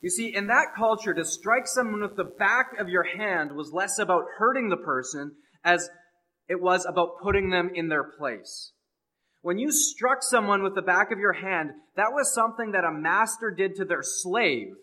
You 0.00 0.10
see, 0.10 0.34
in 0.34 0.46
that 0.48 0.74
culture, 0.76 1.14
to 1.14 1.24
strike 1.24 1.66
someone 1.66 2.02
with 2.02 2.16
the 2.16 2.24
back 2.24 2.78
of 2.78 2.88
your 2.88 3.02
hand 3.02 3.52
was 3.52 3.72
less 3.72 3.98
about 3.98 4.24
hurting 4.38 4.68
the 4.68 4.76
person 4.76 5.32
as 5.64 5.88
it 6.48 6.60
was 6.60 6.84
about 6.84 7.18
putting 7.22 7.50
them 7.50 7.70
in 7.74 7.88
their 7.88 8.04
place. 8.04 8.72
When 9.42 9.58
you 9.58 9.72
struck 9.72 10.22
someone 10.22 10.62
with 10.62 10.74
the 10.74 10.82
back 10.82 11.10
of 11.12 11.18
your 11.18 11.32
hand, 11.32 11.70
that 11.96 12.12
was 12.12 12.34
something 12.34 12.72
that 12.72 12.84
a 12.84 12.92
master 12.92 13.50
did 13.50 13.76
to 13.76 13.84
their 13.84 14.02
slave 14.02 14.74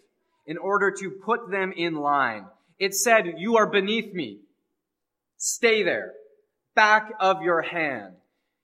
in 0.45 0.57
order 0.57 0.91
to 0.99 1.11
put 1.25 1.51
them 1.51 1.73
in 1.75 1.95
line. 1.95 2.45
It 2.79 2.95
said, 2.95 3.35
you 3.37 3.57
are 3.57 3.69
beneath 3.69 4.13
me. 4.13 4.39
Stay 5.37 5.83
there. 5.83 6.13
Back 6.75 7.11
of 7.19 7.41
your 7.41 7.61
hand. 7.61 8.15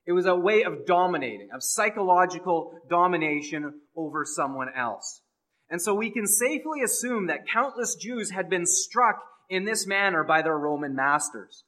It 0.09 0.13
was 0.13 0.25
a 0.25 0.33
way 0.33 0.63
of 0.63 0.87
dominating, 0.87 1.49
of 1.53 1.61
psychological 1.61 2.73
domination 2.89 3.81
over 3.95 4.25
someone 4.25 4.69
else. 4.75 5.21
And 5.69 5.79
so 5.79 5.93
we 5.93 6.09
can 6.09 6.25
safely 6.25 6.81
assume 6.83 7.27
that 7.27 7.47
countless 7.47 7.93
Jews 7.93 8.31
had 8.31 8.49
been 8.49 8.65
struck 8.65 9.17
in 9.51 9.65
this 9.65 9.85
manner 9.85 10.23
by 10.23 10.41
their 10.41 10.57
Roman 10.57 10.95
masters. 10.95 11.63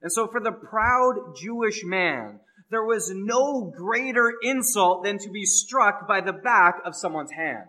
And 0.00 0.10
so 0.10 0.26
for 0.26 0.40
the 0.40 0.52
proud 0.52 1.34
Jewish 1.38 1.84
man, 1.84 2.40
there 2.70 2.82
was 2.82 3.12
no 3.14 3.70
greater 3.76 4.32
insult 4.42 5.04
than 5.04 5.18
to 5.18 5.28
be 5.28 5.44
struck 5.44 6.08
by 6.08 6.22
the 6.22 6.32
back 6.32 6.76
of 6.82 6.96
someone's 6.96 7.32
hand. 7.32 7.66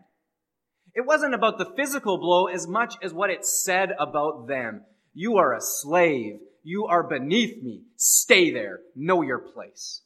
It 0.96 1.06
wasn't 1.06 1.36
about 1.36 1.58
the 1.58 1.74
physical 1.76 2.18
blow 2.18 2.46
as 2.46 2.66
much 2.66 2.96
as 3.04 3.14
what 3.14 3.30
it 3.30 3.44
said 3.46 3.90
about 4.00 4.48
them. 4.48 4.86
You 5.14 5.36
are 5.36 5.54
a 5.54 5.60
slave. 5.60 6.40
You 6.68 6.88
are 6.88 7.02
beneath 7.02 7.64
me. 7.64 7.84
Stay 7.96 8.52
there. 8.52 8.82
Know 8.94 9.22
your 9.22 9.40
place. 9.40 10.02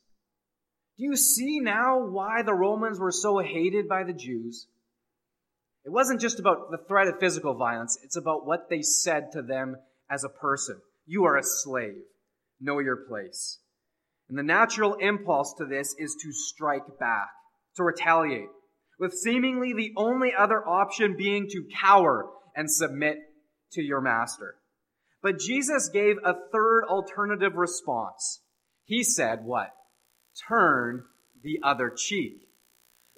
Do 0.96 1.06
you 1.06 1.16
see 1.16 1.60
now 1.60 2.06
why 2.06 2.44
the 2.44 2.54
Romans 2.54 3.00
were 3.00 3.12
so 3.12 3.40
hated 3.40 3.90
by 3.90 4.04
the 4.04 4.14
Jews? 4.14 4.68
It 5.86 5.90
wasn't 5.92 6.22
just 6.22 6.40
about 6.40 6.70
the 6.70 6.78
threat 6.88 7.08
of 7.08 7.20
physical 7.20 7.56
violence. 7.56 7.98
It's 8.04 8.16
about 8.16 8.46
what 8.46 8.70
they 8.70 8.84
said 8.84 9.32
to 9.32 9.42
them 9.42 9.78
as 10.08 10.24
a 10.24 10.30
person. 10.30 10.80
You 11.08 11.24
are 11.24 11.36
a 11.36 11.44
slave. 11.44 12.04
Know 12.60 12.78
your 12.78 13.08
place. 13.08 13.58
And 14.30 14.38
the 14.38 14.44
natural 14.44 14.94
impulse 14.94 15.56
to 15.58 15.66
this 15.66 15.96
is 15.98 16.16
to 16.22 16.32
strike 16.32 17.00
back, 17.00 17.30
to 17.78 17.84
retaliate, 17.84 18.50
with 19.00 19.14
seemingly 19.14 19.74
the 19.74 19.94
only 19.98 20.32
other 20.38 20.64
option 20.64 21.18
being 21.18 21.48
to 21.48 21.66
cower 21.82 22.30
and 22.56 22.70
submit 22.70 23.18
to 23.72 23.82
your 23.82 24.02
master. 24.02 24.58
But 25.22 25.40
Jesus 25.40 25.90
gave 25.90 26.18
a 26.24 26.36
third 26.52 26.84
alternative 26.86 27.56
response. 27.56 28.42
He 28.86 29.04
said, 29.04 29.44
what? 29.44 29.72
Turn 30.48 31.04
the 31.44 31.60
other 31.64 31.92
cheek. 31.96 32.42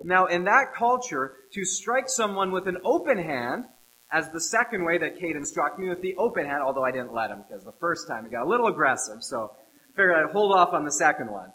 Now, 0.03 0.25
in 0.25 0.43
that 0.45 0.73
culture, 0.75 1.35
to 1.53 1.63
strike 1.63 2.09
someone 2.09 2.51
with 2.51 2.67
an 2.67 2.77
open 2.83 3.17
hand, 3.17 3.65
as 4.11 4.29
the 4.29 4.41
second 4.41 4.85
way 4.85 4.97
that 4.97 5.19
Caden 5.19 5.45
struck 5.45 5.79
me 5.79 5.89
with 5.89 6.01
the 6.01 6.15
open 6.17 6.45
hand, 6.45 6.61
although 6.61 6.83
I 6.83 6.91
didn't 6.91 7.13
let 7.13 7.31
him 7.31 7.43
because 7.47 7.63
the 7.63 7.73
first 7.79 8.07
time 8.07 8.25
he 8.25 8.31
got 8.31 8.45
a 8.45 8.49
little 8.49 8.67
aggressive, 8.67 9.17
so 9.21 9.51
figured 9.95 10.15
I'd 10.15 10.31
hold 10.31 10.55
off 10.55 10.73
on 10.73 10.85
the 10.85 10.91
second 10.91 11.31
one. 11.31 11.51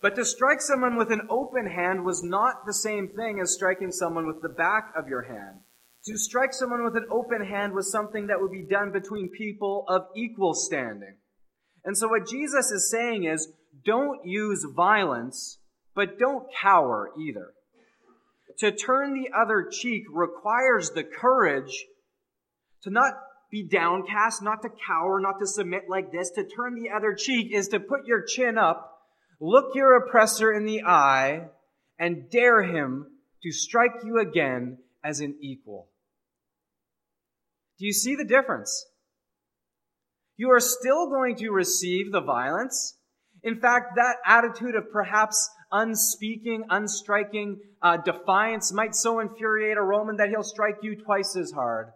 But 0.00 0.14
to 0.16 0.24
strike 0.24 0.60
someone 0.60 0.96
with 0.96 1.10
an 1.10 1.26
open 1.30 1.66
hand 1.66 2.04
was 2.04 2.22
not 2.22 2.66
the 2.66 2.74
same 2.74 3.08
thing 3.08 3.40
as 3.40 3.54
striking 3.54 3.90
someone 3.90 4.26
with 4.26 4.42
the 4.42 4.48
back 4.50 4.92
of 4.96 5.08
your 5.08 5.22
hand. 5.22 5.60
To 6.06 6.18
strike 6.18 6.52
someone 6.52 6.84
with 6.84 6.96
an 6.96 7.06
open 7.10 7.44
hand 7.44 7.72
was 7.72 7.90
something 7.90 8.26
that 8.26 8.40
would 8.40 8.52
be 8.52 8.66
done 8.68 8.92
between 8.92 9.30
people 9.30 9.84
of 9.88 10.02
equal 10.14 10.52
standing. 10.52 11.16
And 11.84 11.96
so 11.96 12.08
what 12.08 12.28
Jesus 12.28 12.70
is 12.70 12.90
saying 12.90 13.24
is, 13.24 13.48
don't 13.84 14.24
use 14.26 14.66
violence, 14.74 15.58
but 15.94 16.18
don't 16.18 16.46
cower 16.60 17.10
either. 17.18 17.52
To 18.58 18.70
turn 18.70 19.14
the 19.14 19.30
other 19.36 19.66
cheek 19.70 20.04
requires 20.12 20.90
the 20.90 21.04
courage 21.04 21.86
to 22.82 22.90
not 22.90 23.14
be 23.50 23.62
downcast, 23.62 24.42
not 24.42 24.62
to 24.62 24.68
cower, 24.86 25.20
not 25.20 25.38
to 25.40 25.46
submit 25.46 25.84
like 25.88 26.12
this. 26.12 26.30
To 26.32 26.44
turn 26.44 26.74
the 26.74 26.90
other 26.90 27.14
cheek 27.14 27.50
is 27.52 27.68
to 27.68 27.80
put 27.80 28.06
your 28.06 28.22
chin 28.22 28.58
up, 28.58 29.00
look 29.40 29.74
your 29.74 29.96
oppressor 29.96 30.52
in 30.52 30.66
the 30.66 30.82
eye, 30.82 31.48
and 31.98 32.30
dare 32.30 32.62
him 32.62 33.06
to 33.42 33.50
strike 33.50 34.04
you 34.04 34.18
again 34.18 34.78
as 35.02 35.20
an 35.20 35.36
equal. 35.40 35.88
Do 37.78 37.86
you 37.86 37.92
see 37.92 38.14
the 38.14 38.24
difference? 38.24 38.86
You 40.36 40.50
are 40.50 40.60
still 40.60 41.08
going 41.08 41.36
to 41.36 41.50
receive 41.50 42.12
the 42.12 42.20
violence. 42.20 42.96
In 43.42 43.60
fact, 43.60 43.96
that 43.96 44.16
attitude 44.24 44.74
of 44.74 44.90
perhaps 44.90 45.50
unspeaking, 45.70 46.64
unstriking 46.70 47.56
uh, 47.82 47.98
defiance 47.98 48.72
might 48.72 48.94
so 48.94 49.20
infuriate 49.20 49.76
a 49.76 49.82
Roman 49.82 50.16
that 50.16 50.30
he'll 50.30 50.42
strike 50.42 50.78
you 50.82 50.96
twice 50.96 51.36
as 51.36 51.52
hard 51.52 51.92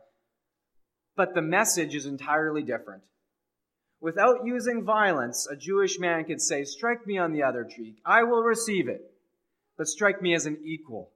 but 1.18 1.34
the 1.34 1.42
message 1.42 1.96
is 1.96 2.06
entirely 2.06 2.62
different. 2.62 3.02
Without 4.00 4.46
using 4.46 4.84
violence, 4.84 5.48
a 5.50 5.56
Jewish 5.56 5.98
man 5.98 6.24
could 6.24 6.40
say, 6.40 6.62
Strike 6.62 7.08
me 7.08 7.18
on 7.18 7.32
the 7.32 7.42
other 7.42 7.64
cheek. 7.64 7.96
I 8.06 8.22
will 8.22 8.44
receive 8.44 8.88
it, 8.88 9.02
but 9.76 9.88
strike 9.88 10.22
me 10.22 10.32
as 10.32 10.46
an 10.46 10.58
equal. 10.64 11.10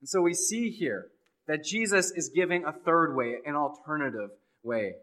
And 0.00 0.08
so 0.08 0.22
we 0.22 0.32
see 0.32 0.70
here 0.70 1.08
that 1.46 1.64
Jesus 1.64 2.10
is 2.14 2.32
giving 2.34 2.64
a 2.64 2.72
third 2.72 3.14
way, 3.14 3.36
an 3.44 3.54
alternative 3.54 4.30
way. 4.62 4.94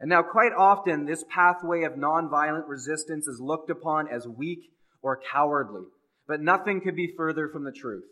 And 0.00 0.10
now, 0.10 0.22
quite 0.22 0.52
often, 0.52 1.06
this 1.06 1.24
pathway 1.28 1.84
of 1.84 1.94
nonviolent 1.94 2.68
resistance 2.68 3.26
is 3.26 3.40
looked 3.40 3.70
upon 3.70 4.08
as 4.08 4.26
weak 4.26 4.70
or 5.00 5.20
cowardly, 5.32 5.84
but 6.28 6.40
nothing 6.40 6.80
could 6.80 6.96
be 6.96 7.14
further 7.16 7.48
from 7.48 7.64
the 7.64 7.72
truth. 7.72 8.04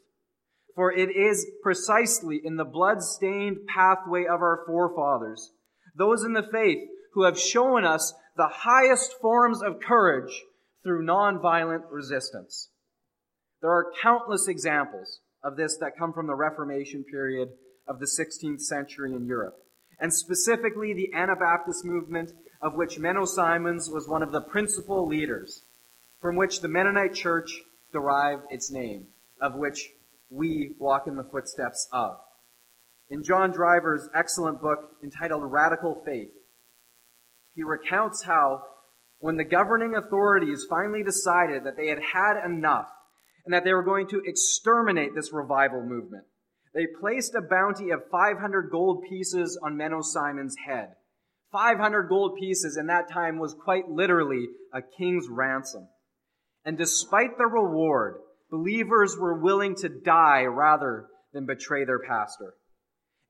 For 0.74 0.92
it 0.92 1.10
is 1.14 1.46
precisely 1.62 2.40
in 2.42 2.56
the 2.56 2.64
blood-stained 2.64 3.66
pathway 3.66 4.22
of 4.22 4.40
our 4.40 4.62
forefathers, 4.66 5.50
those 5.96 6.24
in 6.24 6.32
the 6.32 6.48
faith 6.50 6.78
who 7.12 7.24
have 7.24 7.38
shown 7.38 7.84
us 7.84 8.14
the 8.36 8.48
highest 8.48 9.14
forms 9.20 9.62
of 9.62 9.80
courage 9.80 10.42
through 10.82 11.06
nonviolent 11.06 11.82
resistance. 11.90 12.70
There 13.60 13.70
are 13.70 13.92
countless 14.02 14.48
examples 14.48 15.20
of 15.42 15.56
this 15.56 15.76
that 15.78 15.96
come 15.98 16.12
from 16.12 16.26
the 16.26 16.34
Reformation 16.34 17.04
period 17.04 17.50
of 17.86 18.00
the 18.00 18.06
16th 18.06 18.60
century 18.60 19.12
in 19.14 19.26
Europe, 19.26 19.56
and 20.00 20.12
specifically 20.12 20.92
the 20.92 21.12
Anabaptist 21.14 21.84
movement 21.84 22.32
of 22.60 22.74
which 22.74 22.98
Menno 22.98 23.26
Simons 23.26 23.90
was 23.90 24.08
one 24.08 24.22
of 24.22 24.32
the 24.32 24.40
principal 24.40 25.06
leaders, 25.06 25.64
from 26.20 26.36
which 26.36 26.60
the 26.60 26.68
Mennonite 26.68 27.14
Church 27.14 27.60
derived 27.92 28.44
its 28.50 28.70
name, 28.70 29.06
of 29.40 29.54
which 29.54 29.90
we 30.30 30.74
walk 30.78 31.06
in 31.06 31.16
the 31.16 31.28
footsteps 31.30 31.88
of. 31.92 32.16
In 33.10 33.22
John 33.22 33.52
Driver's 33.52 34.08
excellent 34.14 34.62
book 34.62 34.96
entitled 35.02 35.42
Radical 35.44 36.02
Faith, 36.06 36.32
he 37.54 37.62
recounts 37.62 38.24
how 38.24 38.62
when 39.18 39.36
the 39.36 39.44
governing 39.44 39.94
authorities 39.94 40.66
finally 40.68 41.02
decided 41.02 41.64
that 41.64 41.76
they 41.76 41.88
had 41.88 42.00
had 42.00 42.44
enough 42.44 42.88
and 43.44 43.54
that 43.54 43.64
they 43.64 43.72
were 43.72 43.82
going 43.82 44.08
to 44.08 44.22
exterminate 44.24 45.14
this 45.14 45.32
revival 45.32 45.82
movement, 45.82 46.24
they 46.74 46.86
placed 47.00 47.34
a 47.34 47.40
bounty 47.40 47.90
of 47.90 48.10
500 48.10 48.70
gold 48.70 49.04
pieces 49.08 49.58
on 49.62 49.76
Menno 49.76 50.02
Simon's 50.02 50.56
head. 50.66 50.88
500 51.52 52.08
gold 52.08 52.36
pieces 52.36 52.76
in 52.76 52.88
that 52.88 53.08
time 53.10 53.38
was 53.38 53.54
quite 53.54 53.88
literally 53.88 54.48
a 54.72 54.82
king's 54.82 55.28
ransom. 55.30 55.86
And 56.64 56.76
despite 56.76 57.38
the 57.38 57.46
reward, 57.46 58.16
believers 58.50 59.16
were 59.16 59.40
willing 59.40 59.76
to 59.76 59.88
die 59.88 60.44
rather 60.46 61.06
than 61.32 61.46
betray 61.46 61.84
their 61.84 62.00
pastor. 62.00 62.54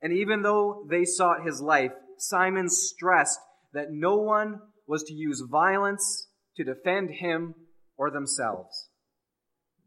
And 0.01 0.11
even 0.11 0.41
though 0.41 0.85
they 0.89 1.05
sought 1.05 1.45
his 1.45 1.61
life, 1.61 1.91
Simon 2.17 2.67
stressed 2.69 3.39
that 3.73 3.91
no 3.91 4.15
one 4.17 4.59
was 4.87 5.03
to 5.03 5.13
use 5.13 5.43
violence 5.51 6.27
to 6.57 6.63
defend 6.63 7.11
him 7.11 7.53
or 7.97 8.09
themselves. 8.09 8.89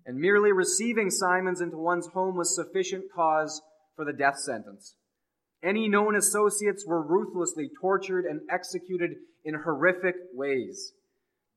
And 0.09 0.17
merely 0.17 0.53
receiving 0.53 1.11
Simons 1.11 1.61
into 1.61 1.77
one's 1.77 2.07
home 2.07 2.35
was 2.35 2.57
sufficient 2.57 3.05
cause 3.15 3.61
for 3.95 4.07
the 4.07 4.13
death 4.15 4.39
sentence. 4.39 4.97
Any 5.63 5.87
known 5.87 6.17
associates 6.17 6.87
were 6.87 7.07
ruthlessly 7.07 7.69
tortured 7.79 8.25
and 8.25 8.41
executed 8.51 9.17
in 9.45 9.55
horrific 9.65 10.15
ways. 10.33 10.95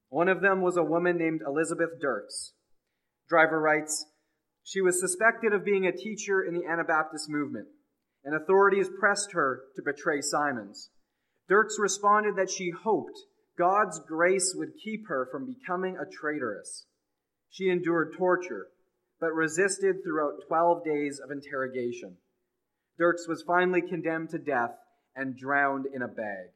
One 0.09 0.27
of 0.27 0.41
them 0.41 0.61
was 0.61 0.75
a 0.75 0.83
woman 0.83 1.17
named 1.17 1.39
Elizabeth 1.47 1.91
Dirks. 2.01 2.51
Driver 3.29 3.61
writes, 3.61 4.05
she 4.63 4.81
was 4.81 4.99
suspected 4.99 5.53
of 5.53 5.63
being 5.63 5.85
a 5.85 5.95
teacher 5.95 6.43
in 6.43 6.53
the 6.53 6.65
Anabaptist 6.65 7.29
movement, 7.29 7.67
and 8.25 8.35
authorities 8.35 8.89
pressed 8.99 9.31
her 9.31 9.61
to 9.77 9.81
betray 9.81 10.19
Simons. 10.19 10.89
Dirks 11.47 11.77
responded 11.79 12.35
that 12.35 12.51
she 12.51 12.73
hoped 12.83 13.17
God's 13.57 14.01
grace 14.05 14.53
would 14.57 14.73
keep 14.83 15.07
her 15.07 15.29
from 15.31 15.45
becoming 15.45 15.95
a 15.95 16.05
traitoress. 16.05 16.83
She 17.51 17.69
endured 17.69 18.15
torture, 18.17 18.67
but 19.19 19.33
resisted 19.33 19.97
throughout 20.03 20.47
12 20.47 20.85
days 20.85 21.19
of 21.19 21.31
interrogation. 21.31 22.15
Dirks 22.97 23.27
was 23.27 23.43
finally 23.43 23.81
condemned 23.81 24.29
to 24.29 24.39
death 24.39 24.71
and 25.15 25.37
drowned 25.37 25.85
in 25.93 26.01
a 26.01 26.07
bag. 26.07 26.47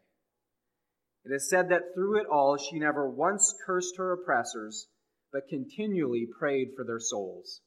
It 1.26 1.34
is 1.34 1.50
said 1.50 1.70
that 1.70 1.94
through 1.94 2.22
it 2.22 2.28
all, 2.28 2.56
she 2.56 2.80
never 2.80 3.10
once 3.10 3.54
cursed 3.66 3.98
her 3.98 4.14
oppressors, 4.14 4.88
but 5.34 5.50
continually 5.50 6.28
prayed 6.40 6.70
for 6.76 6.86
their 6.86 7.00
souls. 7.00 7.62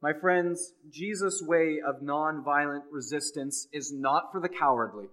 My 0.00 0.12
friends, 0.12 0.74
Jesus' 0.90 1.42
way 1.42 1.80
of 1.84 2.02
nonviolent 2.02 2.84
resistance 2.90 3.66
is 3.72 3.92
not 3.92 4.30
for 4.30 4.40
the 4.40 4.48
cowardly. 4.48 5.06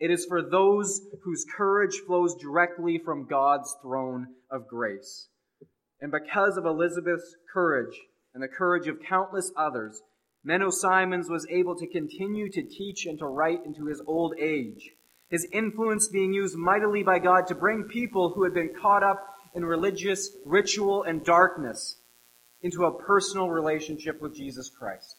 It 0.00 0.10
is 0.10 0.26
for 0.26 0.42
those 0.42 1.00
whose 1.22 1.44
courage 1.56 2.00
flows 2.06 2.34
directly 2.34 2.98
from 2.98 3.26
God's 3.26 3.74
throne 3.82 4.28
of 4.50 4.68
grace. 4.68 5.28
And 6.00 6.12
because 6.12 6.56
of 6.56 6.66
Elizabeth's 6.66 7.36
courage 7.52 7.96
and 8.34 8.42
the 8.42 8.48
courage 8.48 8.88
of 8.88 9.00
countless 9.00 9.52
others, 9.56 10.02
Menno 10.46 10.70
Simons 10.70 11.30
was 11.30 11.46
able 11.48 11.74
to 11.76 11.86
continue 11.86 12.50
to 12.50 12.62
teach 12.62 13.06
and 13.06 13.18
to 13.18 13.26
write 13.26 13.64
into 13.64 13.86
his 13.86 14.02
old 14.06 14.34
age, 14.38 14.90
his 15.30 15.46
influence 15.52 16.08
being 16.08 16.34
used 16.34 16.56
mightily 16.56 17.02
by 17.02 17.18
God 17.18 17.46
to 17.46 17.54
bring 17.54 17.84
people 17.84 18.32
who 18.34 18.44
had 18.44 18.52
been 18.52 18.74
caught 18.80 19.02
up 19.02 19.26
in 19.54 19.64
religious 19.64 20.30
ritual 20.44 21.04
and 21.04 21.24
darkness 21.24 21.96
into 22.60 22.84
a 22.84 23.02
personal 23.02 23.48
relationship 23.48 24.20
with 24.20 24.34
Jesus 24.34 24.70
Christ. 24.70 25.16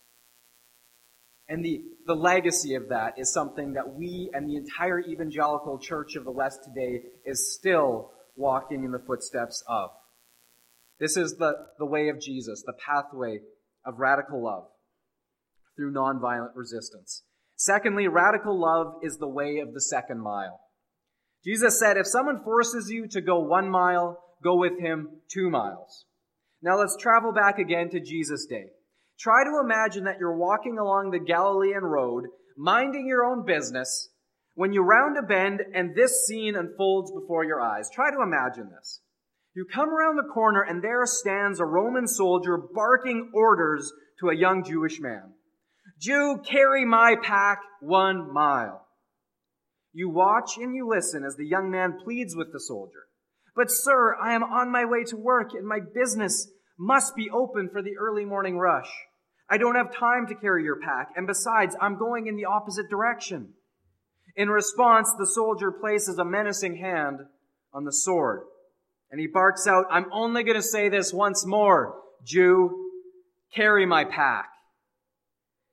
And 1.48 1.64
the, 1.64 1.84
the 2.06 2.16
legacy 2.16 2.76
of 2.76 2.90
that 2.90 3.18
is 3.18 3.32
something 3.32 3.74
that 3.74 3.94
we 3.94 4.32
and 4.34 4.50
the 4.50 4.56
entire 4.56 5.00
evangelical 5.00 5.78
church 5.78 6.16
of 6.16 6.26
the 6.26 6.32
West 6.32 6.62
today 6.64 7.04
is 7.24 7.56
still 7.56 8.12
walking 8.36 8.84
in 8.84 8.92
the 8.92 9.00
footsteps 9.00 9.64
of. 9.68 9.92
This 11.00 11.18
is 11.18 11.36
the, 11.38 11.54
the 11.78 11.86
way 11.86 12.10
of 12.10 12.22
Jesus, 12.22 12.64
the 12.66 12.74
pathway 12.74 13.40
of 13.86 14.00
radical 14.00 14.44
love 14.44 14.66
through 15.76 15.94
nonviolent 15.94 16.56
resistance. 16.56 17.24
Secondly, 17.56 18.08
radical 18.08 18.60
love 18.60 18.96
is 19.04 19.18
the 19.18 19.28
way 19.28 19.60
of 19.60 19.74
the 19.74 19.82
second 19.82 20.22
mile. 20.22 20.60
Jesus 21.44 21.80
said, 21.80 21.98
if 21.98 22.08
someone 22.08 22.44
forces 22.44 22.90
you 22.90 23.08
to 23.10 23.22
go 23.22 23.40
one 23.40 23.70
mile, 23.70 24.20
go 24.44 24.56
with 24.58 24.80
him 24.80 25.22
two 25.32 25.50
miles. 25.50 26.06
Now 26.62 26.80
let's 26.80 26.98
travel 26.98 27.32
back 27.32 27.60
again 27.60 27.90
to 27.92 28.00
Jesus' 28.00 28.46
day. 28.46 28.66
Try 29.20 29.44
to 29.44 29.62
imagine 29.64 30.06
that 30.06 30.18
you're 30.20 30.38
walking 30.38 30.78
along 30.78 31.12
the 31.12 31.20
Galilean 31.20 31.84
road, 31.84 32.26
minding 32.58 33.08
your 33.08 33.24
own 33.24 33.46
business, 33.46 34.10
when 34.56 34.74
you 34.74 34.82
round 34.82 35.18
a 35.18 35.22
bend 35.22 35.62
and 35.74 35.96
this 35.96 36.26
scene 36.26 36.56
unfolds 36.56 37.12
before 37.12 37.46
your 37.46 37.62
eyes. 37.62 37.90
Try 37.94 38.10
to 38.12 38.22
imagine 38.22 38.70
this. 38.76 39.02
You 39.56 39.66
come 39.66 39.90
around 39.90 40.18
the 40.18 40.34
corner 40.34 40.62
and 40.62 40.84
there 40.84 41.06
stands 41.06 41.60
a 41.60 41.66
Roman 41.66 42.08
soldier 42.08 42.58
barking 42.58 43.32
orders 43.34 43.92
to 44.20 44.30
a 44.30 44.36
young 44.36 44.64
Jewish 44.64 45.00
man. 45.00 45.34
Jew, 46.00 46.42
carry 46.46 46.84
my 46.84 47.16
pack 47.22 47.60
one 47.80 48.34
mile. 48.34 48.86
You 49.94 50.10
watch 50.10 50.58
and 50.58 50.76
you 50.76 50.90
listen 50.90 51.24
as 51.24 51.38
the 51.38 51.48
young 51.48 51.72
man 51.72 51.98
pleads 52.04 52.36
with 52.36 52.52
the 52.52 52.60
soldier. 52.60 53.06
But 53.56 53.72
sir, 53.72 54.16
I 54.22 54.34
am 54.34 54.44
on 54.44 54.72
my 54.72 54.84
way 54.84 55.06
to 55.06 55.16
work 55.16 55.52
and 55.54 55.66
my 55.66 55.80
business 55.80 56.50
must 56.78 57.16
be 57.16 57.30
open 57.30 57.70
for 57.70 57.82
the 57.82 57.96
early 57.98 58.26
morning 58.26 58.58
rush. 58.58 58.90
I 59.50 59.58
don't 59.58 59.76
have 59.76 59.96
time 59.96 60.28
to 60.28 60.36
carry 60.36 60.64
your 60.64 60.80
pack, 60.82 61.10
and 61.16 61.28
besides, 61.28 61.76
I'm 61.80 62.00
going 62.00 62.28
in 62.28 62.36
the 62.36 62.46
opposite 62.46 62.90
direction. 62.90 63.54
In 64.36 64.50
response, 64.50 65.14
the 65.18 65.28
soldier 65.28 65.72
places 65.72 66.18
a 66.18 66.26
menacing 66.26 66.78
hand 66.78 67.20
on 67.72 67.86
the 67.86 67.94
sword, 67.94 68.42
and 69.16 69.22
he 69.22 69.28
barks 69.28 69.66
out, 69.66 69.86
I'm 69.90 70.12
only 70.12 70.44
going 70.44 70.58
to 70.58 70.62
say 70.62 70.90
this 70.90 71.14
once 71.14 71.46
more, 71.46 71.96
Jew, 72.26 72.90
carry 73.56 73.86
my 73.86 74.04
pack. 74.04 74.50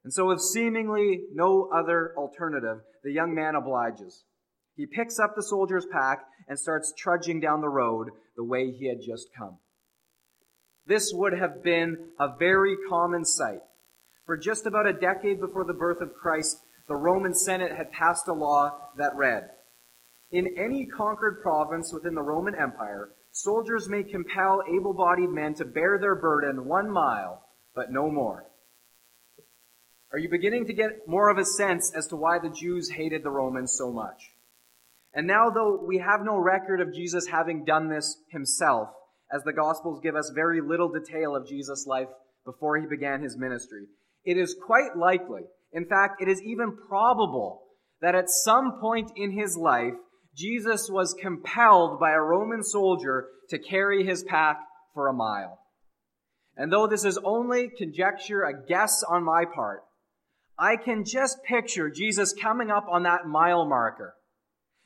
And 0.05 0.12
so, 0.12 0.28
with 0.28 0.40
seemingly 0.40 1.22
no 1.35 1.68
other 1.74 2.14
alternative, 2.16 2.83
the 3.02 3.11
young 3.11 3.35
man 3.35 3.57
obliges. 3.57 4.22
He 4.76 4.87
picks 4.87 5.18
up 5.18 5.35
the 5.35 5.42
soldier's 5.42 5.87
pack 5.90 6.20
and 6.46 6.57
starts 6.57 6.94
trudging 6.96 7.40
down 7.40 7.62
the 7.62 7.68
road 7.68 8.11
the 8.37 8.44
way 8.44 8.70
he 8.70 8.87
had 8.87 9.00
just 9.05 9.26
come. 9.37 9.59
This 10.87 11.11
would 11.12 11.33
have 11.33 11.64
been 11.64 11.96
a 12.20 12.28
very 12.38 12.76
common 12.88 13.24
sight. 13.24 13.62
For 14.24 14.37
just 14.37 14.66
about 14.66 14.87
a 14.87 14.92
decade 14.92 15.40
before 15.40 15.64
the 15.64 15.72
birth 15.72 16.00
of 16.00 16.14
Christ, 16.14 16.59
the 16.87 16.94
Roman 16.94 17.35
Senate 17.35 17.72
had 17.72 17.90
passed 17.90 18.28
a 18.28 18.35
law 18.35 18.90
that 18.98 19.16
read, 19.16 19.50
In 20.31 20.55
any 20.57 20.87
conquered 20.87 21.42
province 21.42 21.92
within 21.92 22.14
the 22.14 22.22
Roman 22.22 22.55
Empire, 22.55 23.09
soldiers 23.33 23.88
may 23.88 24.03
compel 24.03 24.62
able-bodied 24.68 25.31
men 25.31 25.55
to 25.55 25.64
bear 25.64 25.99
their 25.99 26.14
burden 26.14 26.66
one 26.66 26.90
mile, 26.90 27.42
but 27.75 27.90
no 27.90 28.11
more. 28.11 28.47
Are 30.12 30.18
you 30.18 30.29
beginning 30.29 30.66
to 30.66 30.75
get 30.75 31.09
more 31.09 31.31
of 31.31 31.38
a 31.38 31.45
sense 31.45 31.90
as 31.97 32.07
to 32.09 32.16
why 32.16 32.38
the 32.38 32.51
Jews 32.51 32.90
hated 32.90 33.23
the 33.23 33.31
Romans 33.31 33.75
so 33.77 33.90
much? 33.90 34.31
And 35.14 35.27
now, 35.27 35.51
though 35.51 35.83
we 35.83 35.99
have 35.99 36.21
no 36.23 36.37
record 36.37 36.81
of 36.81 36.95
Jesus 36.95 37.27
having 37.27 37.64
done 37.64 37.88
this 37.88 38.18
himself, 38.29 38.90
as 39.35 39.42
the 39.42 39.53
Gospels 39.53 40.01
give 40.03 40.14
us 40.14 40.31
very 40.35 40.61
little 40.61 40.90
detail 40.90 41.35
of 41.35 41.49
Jesus' 41.49 41.87
life 41.87 42.09
before 42.45 42.77
he 42.77 42.87
began 42.87 43.23
his 43.23 43.37
ministry, 43.37 43.87
it 44.25 44.37
is 44.37 44.55
quite 44.55 44.97
likely, 44.97 45.42
in 45.73 45.87
fact, 45.87 46.21
it 46.21 46.29
is 46.29 46.42
even 46.42 46.77
probable, 46.77 47.62
that 48.03 48.14
at 48.14 48.29
some 48.29 48.79
point 48.81 49.11
in 49.16 49.31
his 49.31 49.57
life, 49.57 49.95
Jesus 50.35 50.88
was 50.88 51.14
compelled 51.14 52.01
by 52.01 52.12
a 52.12 52.21
Roman 52.21 52.62
soldier 52.62 53.29
to 53.51 53.59
carry 53.59 54.05
his 54.05 54.25
pack 54.25 54.59
for 54.95 55.09
a 55.09 55.12
mile. 55.12 55.59
And 56.57 56.73
though 56.73 56.87
this 56.87 57.05
is 57.05 57.18
only 57.25 57.68
conjecture, 57.68 58.42
a 58.42 58.66
guess 58.66 59.03
on 59.03 59.25
my 59.25 59.45
part, 59.45 59.83
I 60.59 60.77
can 60.77 61.05
just 61.05 61.42
picture 61.45 61.90
Jesus 61.90 62.35
coming 62.35 62.71
up 62.71 62.87
on 62.90 63.03
that 63.05 63.27
mile 63.27 63.64
marker 63.64 64.14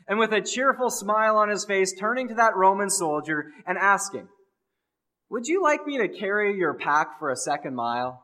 and 0.09 0.19
with 0.19 0.33
a 0.33 0.41
cheerful 0.41 0.91
smile 0.91 1.37
on 1.37 1.49
his 1.49 1.65
face, 1.65 1.93
turning 1.99 2.29
to 2.29 2.35
that 2.35 2.57
Roman 2.57 2.91
soldier 2.91 3.47
and 3.67 3.77
asking, 3.77 4.29
Would 5.31 5.47
you 5.47 5.63
like 5.63 5.85
me 5.87 5.99
to 5.99 6.09
carry 6.09 6.57
your 6.57 6.75
pack 6.75 7.19
for 7.19 7.31
a 7.31 7.37
second 7.37 7.75
mile? 7.75 8.23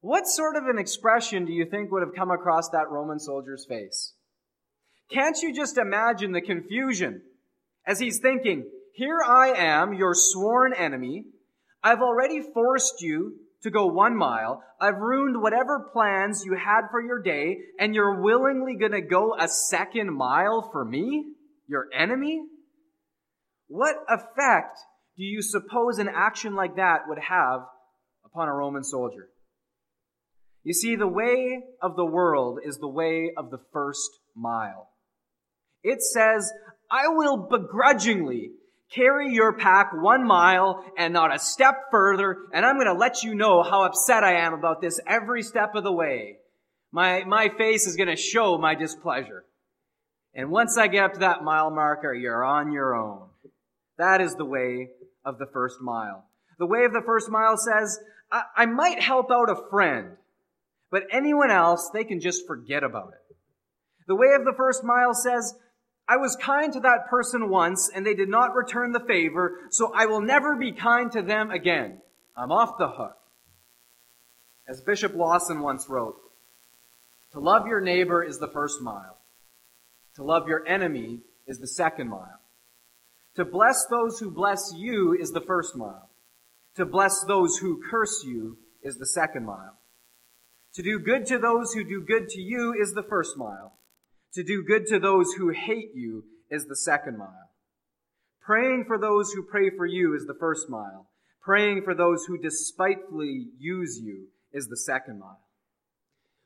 What 0.00 0.28
sort 0.28 0.56
of 0.56 0.66
an 0.66 0.78
expression 0.78 1.44
do 1.44 1.52
you 1.52 1.64
think 1.64 1.90
would 1.90 2.02
have 2.02 2.14
come 2.14 2.30
across 2.30 2.68
that 2.70 2.90
Roman 2.90 3.18
soldier's 3.18 3.66
face? 3.66 4.14
Can't 5.10 5.36
you 5.42 5.54
just 5.54 5.76
imagine 5.76 6.32
the 6.32 6.40
confusion 6.40 7.22
as 7.86 7.98
he's 7.98 8.20
thinking, 8.20 8.70
Here 8.92 9.20
I 9.26 9.48
am, 9.56 9.94
your 9.94 10.12
sworn 10.14 10.72
enemy. 10.72 11.24
I've 11.82 12.02
already 12.02 12.42
forced 12.42 13.00
you 13.00 13.36
to 13.62 13.70
go 13.70 13.86
one 13.86 14.16
mile. 14.16 14.62
I've 14.80 14.98
ruined 14.98 15.40
whatever 15.40 15.88
plans 15.92 16.44
you 16.44 16.54
had 16.54 16.82
for 16.90 17.00
your 17.00 17.20
day, 17.20 17.58
and 17.80 17.94
you're 17.94 18.20
willingly 18.20 18.76
gonna 18.76 19.00
go 19.00 19.34
a 19.36 19.48
second 19.48 20.12
mile 20.14 20.68
for 20.70 20.84
me? 20.84 21.32
Your 21.66 21.88
enemy? 21.92 22.44
What 23.66 23.96
effect 24.08 24.78
do 25.16 25.24
you 25.24 25.42
suppose 25.42 25.98
an 25.98 26.08
action 26.08 26.54
like 26.54 26.76
that 26.76 27.08
would 27.08 27.18
have 27.18 27.62
upon 28.24 28.48
a 28.48 28.54
Roman 28.54 28.84
soldier? 28.84 29.28
You 30.68 30.74
see, 30.74 30.96
the 30.96 31.08
way 31.08 31.62
of 31.80 31.96
the 31.96 32.04
world 32.04 32.58
is 32.62 32.76
the 32.76 32.90
way 32.90 33.32
of 33.34 33.50
the 33.50 33.60
first 33.72 34.10
mile. 34.36 34.90
It 35.82 36.02
says, 36.02 36.52
I 36.90 37.08
will 37.08 37.38
begrudgingly 37.38 38.50
carry 38.94 39.32
your 39.32 39.54
pack 39.54 39.92
one 39.94 40.26
mile 40.26 40.84
and 40.98 41.14
not 41.14 41.34
a 41.34 41.38
step 41.38 41.84
further, 41.90 42.36
and 42.52 42.66
I'm 42.66 42.74
going 42.74 42.86
to 42.86 42.92
let 42.92 43.22
you 43.22 43.34
know 43.34 43.62
how 43.62 43.84
upset 43.84 44.22
I 44.22 44.40
am 44.40 44.52
about 44.52 44.82
this 44.82 45.00
every 45.06 45.42
step 45.42 45.74
of 45.74 45.84
the 45.84 45.92
way. 45.92 46.36
My, 46.92 47.24
my 47.24 47.48
face 47.56 47.86
is 47.86 47.96
going 47.96 48.10
to 48.10 48.16
show 48.16 48.58
my 48.58 48.74
displeasure. 48.74 49.46
And 50.34 50.50
once 50.50 50.76
I 50.76 50.88
get 50.88 51.02
up 51.02 51.12
to 51.14 51.20
that 51.20 51.42
mile 51.42 51.70
marker, 51.70 52.12
you're 52.12 52.44
on 52.44 52.72
your 52.72 52.94
own. 52.94 53.30
That 53.96 54.20
is 54.20 54.34
the 54.34 54.44
way 54.44 54.90
of 55.24 55.38
the 55.38 55.46
first 55.50 55.80
mile. 55.80 56.26
The 56.58 56.66
way 56.66 56.84
of 56.84 56.92
the 56.92 57.04
first 57.06 57.30
mile 57.30 57.56
says, 57.56 57.98
I, 58.30 58.42
I 58.54 58.66
might 58.66 59.00
help 59.00 59.30
out 59.30 59.48
a 59.48 59.70
friend, 59.70 60.18
but 60.90 61.04
anyone 61.12 61.50
else, 61.50 61.90
they 61.92 62.04
can 62.04 62.20
just 62.20 62.46
forget 62.46 62.82
about 62.82 63.12
it. 63.12 63.36
The 64.06 64.16
way 64.16 64.34
of 64.34 64.44
the 64.44 64.54
first 64.56 64.82
mile 64.84 65.14
says, 65.14 65.54
I 66.08 66.16
was 66.16 66.36
kind 66.36 66.72
to 66.72 66.80
that 66.80 67.08
person 67.10 67.50
once 67.50 67.90
and 67.94 68.06
they 68.06 68.14
did 68.14 68.30
not 68.30 68.54
return 68.54 68.92
the 68.92 69.00
favor, 69.00 69.58
so 69.70 69.92
I 69.94 70.06
will 70.06 70.22
never 70.22 70.56
be 70.56 70.72
kind 70.72 71.12
to 71.12 71.22
them 71.22 71.50
again. 71.50 72.00
I'm 72.34 72.50
off 72.50 72.78
the 72.78 72.88
hook. 72.88 73.16
As 74.66 74.80
Bishop 74.80 75.14
Lawson 75.14 75.60
once 75.60 75.86
wrote, 75.88 76.16
to 77.32 77.40
love 77.40 77.66
your 77.66 77.80
neighbor 77.80 78.22
is 78.22 78.38
the 78.38 78.48
first 78.48 78.80
mile. 78.80 79.18
To 80.16 80.24
love 80.24 80.48
your 80.48 80.66
enemy 80.66 81.20
is 81.46 81.58
the 81.58 81.66
second 81.66 82.08
mile. 82.08 82.40
To 83.36 83.44
bless 83.44 83.86
those 83.86 84.18
who 84.18 84.30
bless 84.30 84.72
you 84.74 85.14
is 85.14 85.30
the 85.30 85.42
first 85.42 85.76
mile. 85.76 86.08
To 86.76 86.86
bless 86.86 87.22
those 87.24 87.58
who 87.58 87.82
curse 87.90 88.24
you 88.24 88.56
is 88.82 88.96
the 88.96 89.06
second 89.06 89.44
mile. 89.44 89.78
To 90.78 90.84
do 90.84 91.00
good 91.00 91.26
to 91.26 91.38
those 91.38 91.72
who 91.72 91.82
do 91.82 92.00
good 92.06 92.28
to 92.28 92.40
you 92.40 92.72
is 92.80 92.92
the 92.92 93.02
first 93.02 93.36
mile. 93.36 93.72
To 94.34 94.44
do 94.44 94.62
good 94.62 94.86
to 94.86 95.00
those 95.00 95.32
who 95.32 95.48
hate 95.48 95.90
you 95.92 96.22
is 96.52 96.66
the 96.66 96.76
second 96.76 97.18
mile. 97.18 97.50
Praying 98.40 98.84
for 98.86 98.96
those 98.96 99.32
who 99.32 99.42
pray 99.42 99.70
for 99.76 99.86
you 99.86 100.14
is 100.14 100.26
the 100.26 100.36
first 100.38 100.70
mile. 100.70 101.08
Praying 101.42 101.82
for 101.82 101.96
those 101.96 102.26
who 102.26 102.38
despitefully 102.38 103.48
use 103.58 103.98
you 104.00 104.28
is 104.52 104.68
the 104.68 104.76
second 104.76 105.18
mile. 105.18 105.40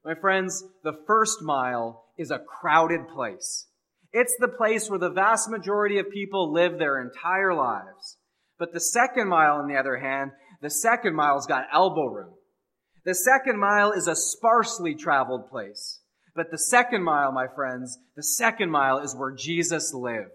My 0.02 0.14
friends, 0.14 0.64
the 0.82 0.96
first 1.06 1.42
mile 1.42 2.06
is 2.16 2.30
a 2.30 2.38
crowded 2.38 3.08
place. 3.08 3.66
It's 4.14 4.36
the 4.40 4.48
place 4.48 4.88
where 4.88 4.98
the 4.98 5.10
vast 5.10 5.50
majority 5.50 5.98
of 5.98 6.10
people 6.10 6.50
live 6.50 6.78
their 6.78 7.02
entire 7.02 7.52
lives. 7.52 8.16
But 8.58 8.72
the 8.72 8.80
second 8.80 9.28
mile, 9.28 9.56
on 9.56 9.68
the 9.68 9.76
other 9.76 9.98
hand, 9.98 10.30
the 10.62 10.70
second 10.70 11.14
mile's 11.14 11.46
got 11.46 11.66
elbow 11.70 12.06
room. 12.06 12.32
The 13.04 13.14
second 13.14 13.58
mile 13.58 13.92
is 13.92 14.06
a 14.06 14.16
sparsely 14.16 14.94
traveled 14.94 15.48
place. 15.50 16.00
But 16.34 16.50
the 16.50 16.58
second 16.58 17.02
mile, 17.02 17.30
my 17.32 17.46
friends, 17.46 17.98
the 18.16 18.22
second 18.22 18.70
mile 18.70 18.98
is 18.98 19.14
where 19.14 19.34
Jesus 19.34 19.92
lived. 19.92 20.30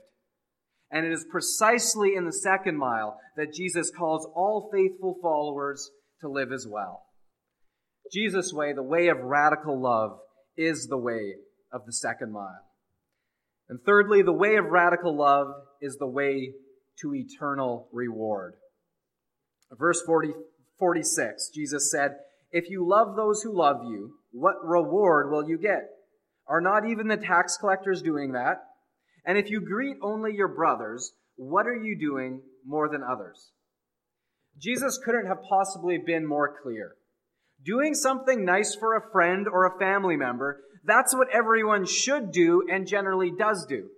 And 0.91 1.05
it 1.05 1.11
is 1.11 1.25
precisely 1.29 2.15
in 2.15 2.25
the 2.25 2.33
second 2.33 2.77
mile 2.77 3.19
that 3.35 3.53
Jesus 3.53 3.91
calls 3.91 4.27
all 4.35 4.69
faithful 4.71 5.17
followers 5.21 5.89
to 6.21 6.29
live 6.29 6.51
as 6.51 6.67
well. 6.69 7.03
Jesus' 8.13 8.53
way, 8.53 8.73
the 8.73 8.83
way 8.83 9.07
of 9.07 9.17
radical 9.19 9.81
love, 9.81 10.19
is 10.55 10.87
the 10.87 10.97
way 10.97 11.33
of 11.71 11.85
the 11.85 11.93
second 11.93 12.31
mile. 12.31 12.63
And 13.69 13.79
thirdly, 13.85 14.21
the 14.21 14.31
way 14.31 14.55
of 14.55 14.65
radical 14.65 15.15
love 15.15 15.47
is 15.81 15.97
the 15.97 16.07
way 16.07 16.53
to 17.01 17.13
eternal 17.13 17.89
reward. 17.91 18.53
Verse 19.77 20.01
40, 20.01 20.29
46, 20.79 21.49
Jesus 21.53 21.91
said, 21.91 22.15
If 22.51 22.69
you 22.69 22.87
love 22.87 23.15
those 23.15 23.41
who 23.41 23.55
love 23.55 23.81
you, 23.83 24.15
what 24.31 24.55
reward 24.63 25.31
will 25.31 25.47
you 25.47 25.57
get? 25.57 25.89
Are 26.47 26.61
not 26.61 26.87
even 26.87 27.07
the 27.07 27.17
tax 27.17 27.57
collectors 27.57 28.01
doing 28.01 28.31
that? 28.33 28.63
And 29.25 29.37
if 29.37 29.49
you 29.49 29.59
greet 29.59 29.97
only 30.01 30.33
your 30.33 30.47
brothers, 30.47 31.11
what 31.35 31.67
are 31.67 31.75
you 31.75 31.97
doing 31.99 32.41
more 32.65 32.89
than 32.89 33.03
others? 33.03 33.51
Jesus 34.57 34.99
couldn't 35.03 35.27
have 35.27 35.43
possibly 35.47 35.97
been 35.97 36.25
more 36.25 36.55
clear. 36.63 36.95
Doing 37.63 37.93
something 37.93 38.45
nice 38.45 38.75
for 38.75 38.95
a 38.95 39.11
friend 39.11 39.47
or 39.47 39.65
a 39.65 39.77
family 39.77 40.15
member, 40.15 40.61
that's 40.85 41.13
what 41.13 41.27
everyone 41.33 41.85
should 41.85 42.31
do 42.31 42.65
and 42.71 42.87
generally 42.87 43.31
does 43.31 43.65
do. 43.65 43.89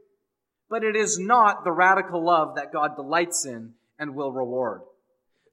But 0.69 0.83
it 0.83 0.95
is 0.95 1.19
not 1.19 1.63
the 1.63 1.71
radical 1.71 2.25
love 2.25 2.55
that 2.55 2.73
God 2.73 2.95
delights 2.95 3.45
in 3.45 3.73
and 3.97 4.15
will 4.15 4.31
reward. 4.31 4.81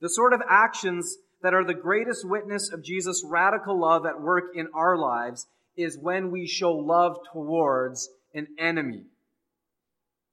The 0.01 0.09
sort 0.09 0.33
of 0.33 0.43
actions 0.49 1.17
that 1.47 1.55
are 1.55 1.65
the 1.65 1.75
greatest 1.75 2.29
witness 2.29 2.73
of 2.73 2.83
Jesus' 2.83 3.23
radical 3.25 3.81
love 3.81 4.05
at 4.05 4.21
work 4.21 4.47
in 4.57 4.67
our 4.75 4.99
lives 4.99 5.47
is 5.77 5.97
when 5.97 6.33
we 6.33 6.45
show 6.45 6.73
love 6.73 7.19
towards 7.33 8.09
an 8.35 8.49
enemy. 8.59 9.05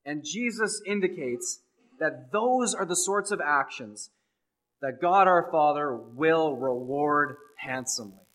And 0.04 0.26
Jesus 0.26 0.82
indicates 0.88 1.60
that 1.99 2.32
those 2.32 2.73
are 2.73 2.88
the 2.88 2.95
sorts 2.95 3.30
of 3.30 3.39
actions 3.45 4.10
that 4.82 4.99
God 4.99 5.28
our 5.28 5.52
Father 5.52 5.95
will 5.95 6.56
reward 6.56 7.36
handsomely. 7.60 8.26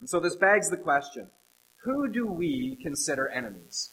And 0.00 0.10
so 0.10 0.18
this 0.18 0.34
begs 0.34 0.68
the 0.68 0.76
question 0.76 1.28
who 1.84 2.12
do 2.12 2.26
we 2.26 2.80
consider 2.82 3.28
enemies? 3.28 3.92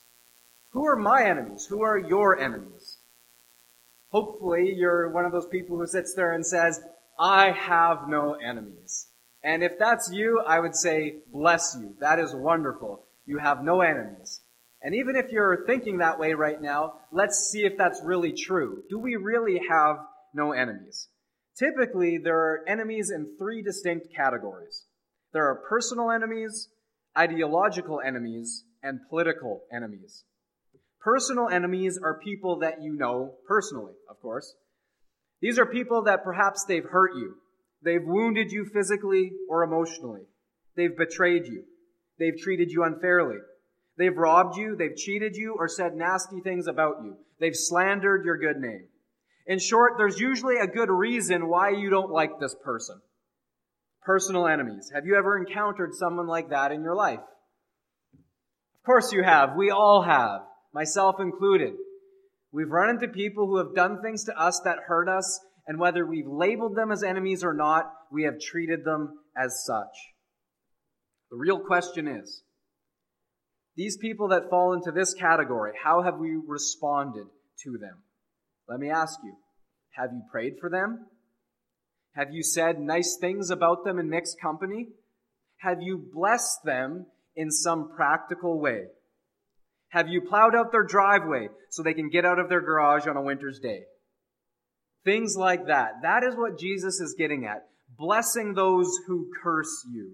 Who 0.71 0.83
are 0.87 0.95
my 0.95 1.25
enemies? 1.25 1.67
Who 1.69 1.83
are 1.83 1.99
your 1.99 2.39
enemies? 2.39 2.97
Hopefully, 4.09 4.73
you're 4.75 5.11
one 5.11 5.25
of 5.25 5.31
those 5.31 5.47
people 5.51 5.77
who 5.77 5.85
sits 5.85 6.15
there 6.15 6.33
and 6.33 6.43
says, 6.43 6.81
I 7.19 7.51
have 7.51 8.07
no 8.07 8.33
enemies. 8.33 9.07
And 9.43 9.63
if 9.63 9.77
that's 9.77 10.09
you, 10.11 10.41
I 10.45 10.59
would 10.59 10.75
say, 10.75 11.17
bless 11.31 11.75
you. 11.79 11.95
That 11.99 12.19
is 12.19 12.33
wonderful. 12.33 13.05
You 13.25 13.37
have 13.39 13.63
no 13.63 13.81
enemies. 13.81 14.41
And 14.81 14.95
even 14.95 15.15
if 15.15 15.31
you're 15.31 15.65
thinking 15.65 15.97
that 15.97 16.19
way 16.19 16.33
right 16.33 16.61
now, 16.61 16.95
let's 17.11 17.49
see 17.51 17.65
if 17.65 17.77
that's 17.77 18.01
really 18.03 18.33
true. 18.33 18.83
Do 18.89 18.99
we 18.99 19.15
really 19.15 19.61
have 19.69 19.97
no 20.33 20.51
enemies? 20.51 21.07
Typically, 21.57 22.17
there 22.17 22.37
are 22.37 22.65
enemies 22.67 23.11
in 23.13 23.35
three 23.37 23.61
distinct 23.61 24.07
categories. 24.15 24.85
There 25.33 25.47
are 25.47 25.63
personal 25.69 26.11
enemies, 26.11 26.69
ideological 27.17 28.01
enemies, 28.05 28.65
and 28.81 28.99
political 29.09 29.63
enemies. 29.71 30.25
Personal 31.01 31.49
enemies 31.49 31.99
are 32.01 32.19
people 32.19 32.59
that 32.59 32.81
you 32.81 32.93
know 32.93 33.35
personally, 33.47 33.93
of 34.09 34.19
course. 34.19 34.53
These 35.43 35.59
are 35.59 35.65
people 35.65 36.03
that 36.03 36.23
perhaps 36.23 36.63
they've 36.63 36.85
hurt 36.85 37.17
you. 37.17 37.35
They've 37.83 38.01
wounded 38.01 38.53
you 38.53 38.63
physically 38.63 39.33
or 39.49 39.63
emotionally. 39.63 40.21
They've 40.77 40.95
betrayed 40.95 41.47
you. 41.47 41.65
They've 42.17 42.39
treated 42.41 42.71
you 42.71 42.85
unfairly. 42.85 43.39
They've 43.97 44.15
robbed 44.15 44.55
you. 44.55 44.77
They've 44.77 44.95
cheated 44.95 45.35
you 45.35 45.57
or 45.59 45.67
said 45.67 45.95
nasty 45.95 46.39
things 46.39 46.67
about 46.67 47.03
you. 47.03 47.17
They've 47.41 47.53
slandered 47.53 48.23
your 48.23 48.37
good 48.37 48.55
name. 48.55 48.87
In 49.45 49.59
short, 49.59 49.95
there's 49.97 50.17
usually 50.17 50.59
a 50.59 50.65
good 50.65 50.89
reason 50.89 51.49
why 51.49 51.71
you 51.71 51.89
don't 51.89 52.09
like 52.09 52.39
this 52.39 52.55
person. 52.63 53.01
Personal 54.01 54.47
enemies. 54.47 54.93
Have 54.95 55.05
you 55.05 55.17
ever 55.17 55.37
encountered 55.37 55.93
someone 55.93 56.27
like 56.27 56.51
that 56.51 56.71
in 56.71 56.83
your 56.83 56.95
life? 56.95 57.19
Of 57.19 58.85
course 58.85 59.11
you 59.11 59.23
have. 59.23 59.57
We 59.57 59.71
all 59.71 60.03
have. 60.03 60.39
Myself 60.73 61.19
included. 61.19 61.73
We've 62.53 62.69
run 62.69 62.91
into 62.91 63.07
people 63.07 63.47
who 63.47 63.57
have 63.57 63.73
done 63.73 64.01
things 64.01 64.25
to 64.25 64.39
us 64.39 64.61
that 64.63 64.77
hurt 64.85 65.09
us, 65.09 65.39
and 65.67 65.79
whether 65.79 66.05
we've 66.05 66.27
labeled 66.27 66.75
them 66.75 66.91
as 66.91 67.03
enemies 67.03 67.43
or 67.43 67.53
not, 67.53 67.91
we 68.11 68.23
have 68.23 68.39
treated 68.39 68.85
them 68.85 69.17
as 69.35 69.63
such. 69.65 69.95
The 71.31 71.37
real 71.37 71.59
question 71.59 72.07
is, 72.07 72.43
these 73.75 73.97
people 73.97 74.27
that 74.27 74.51
fall 74.51 74.73
into 74.73 74.91
this 74.91 75.15
category, 75.15 75.71
how 75.83 76.03
have 76.03 76.19
we 76.19 76.37
responded 76.47 77.25
to 77.63 77.77
them? 77.79 78.03
Let 78.69 78.79
me 78.79 78.91
ask 78.91 79.17
you, 79.23 79.33
have 79.95 80.11
you 80.13 80.21
prayed 80.31 80.53
for 80.61 80.69
them? 80.69 81.07
Have 82.15 82.31
you 82.31 82.43
said 82.43 82.79
nice 82.79 83.17
things 83.19 83.49
about 83.49 83.83
them 83.83 83.97
in 83.97 84.11
mixed 84.11 84.39
company? 84.39 84.89
Have 85.61 85.81
you 85.81 86.05
blessed 86.13 86.59
them 86.63 87.07
in 87.35 87.49
some 87.49 87.89
practical 87.95 88.59
way? 88.59 88.83
Have 89.93 90.07
you 90.07 90.21
plowed 90.21 90.55
out 90.55 90.71
their 90.71 90.83
driveway 90.83 91.49
so 91.69 91.83
they 91.83 91.93
can 91.93 92.09
get 92.09 92.25
out 92.25 92.39
of 92.39 92.49
their 92.49 92.61
garage 92.61 93.05
on 93.05 93.15
a 93.15 93.21
winter's 93.21 93.59
day? 93.59 93.81
Things 95.05 95.35
like 95.37 95.67
that. 95.67 96.01
That 96.01 96.23
is 96.23 96.35
what 96.35 96.57
Jesus 96.57 96.99
is 96.99 97.13
getting 97.15 97.45
at. 97.45 97.67
Blessing 97.95 98.55
those 98.55 98.91
who 99.05 99.29
curse 99.43 99.85
you. 99.93 100.13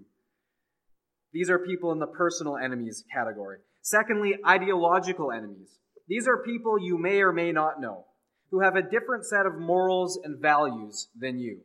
These 1.32 1.48
are 1.48 1.58
people 1.58 1.92
in 1.92 1.98
the 1.98 2.06
personal 2.06 2.58
enemies 2.58 3.04
category. 3.10 3.60
Secondly, 3.80 4.34
ideological 4.46 5.32
enemies. 5.32 5.78
These 6.08 6.28
are 6.28 6.42
people 6.42 6.78
you 6.78 6.98
may 6.98 7.22
or 7.22 7.32
may 7.32 7.50
not 7.50 7.80
know 7.80 8.04
who 8.50 8.60
have 8.60 8.76
a 8.76 8.82
different 8.82 9.24
set 9.24 9.46
of 9.46 9.58
morals 9.58 10.20
and 10.22 10.42
values 10.42 11.08
than 11.18 11.38
you. 11.38 11.60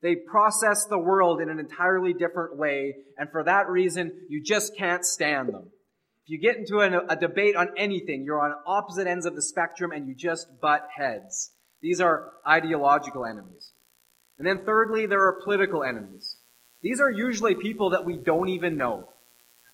They 0.00 0.14
process 0.14 0.86
the 0.86 0.98
world 0.98 1.42
in 1.42 1.50
an 1.50 1.58
entirely 1.58 2.14
different 2.14 2.56
way, 2.56 2.94
and 3.18 3.28
for 3.30 3.44
that 3.44 3.68
reason, 3.68 4.12
you 4.30 4.42
just 4.42 4.74
can't 4.74 5.04
stand 5.04 5.48
them. 5.48 5.70
If 6.28 6.32
you 6.32 6.40
get 6.40 6.58
into 6.58 6.80
a, 6.80 7.06
a 7.08 7.16
debate 7.16 7.56
on 7.56 7.70
anything, 7.78 8.22
you're 8.22 8.42
on 8.42 8.54
opposite 8.66 9.06
ends 9.06 9.24
of 9.24 9.34
the 9.34 9.40
spectrum 9.40 9.92
and 9.92 10.06
you 10.06 10.14
just 10.14 10.60
butt 10.60 10.86
heads. 10.94 11.52
These 11.80 12.02
are 12.02 12.32
ideological 12.46 13.24
enemies. 13.24 13.72
And 14.36 14.46
then 14.46 14.62
thirdly, 14.66 15.06
there 15.06 15.26
are 15.26 15.40
political 15.42 15.82
enemies. 15.82 16.36
These 16.82 17.00
are 17.00 17.10
usually 17.10 17.54
people 17.54 17.88
that 17.90 18.04
we 18.04 18.18
don't 18.18 18.50
even 18.50 18.76
know. 18.76 19.08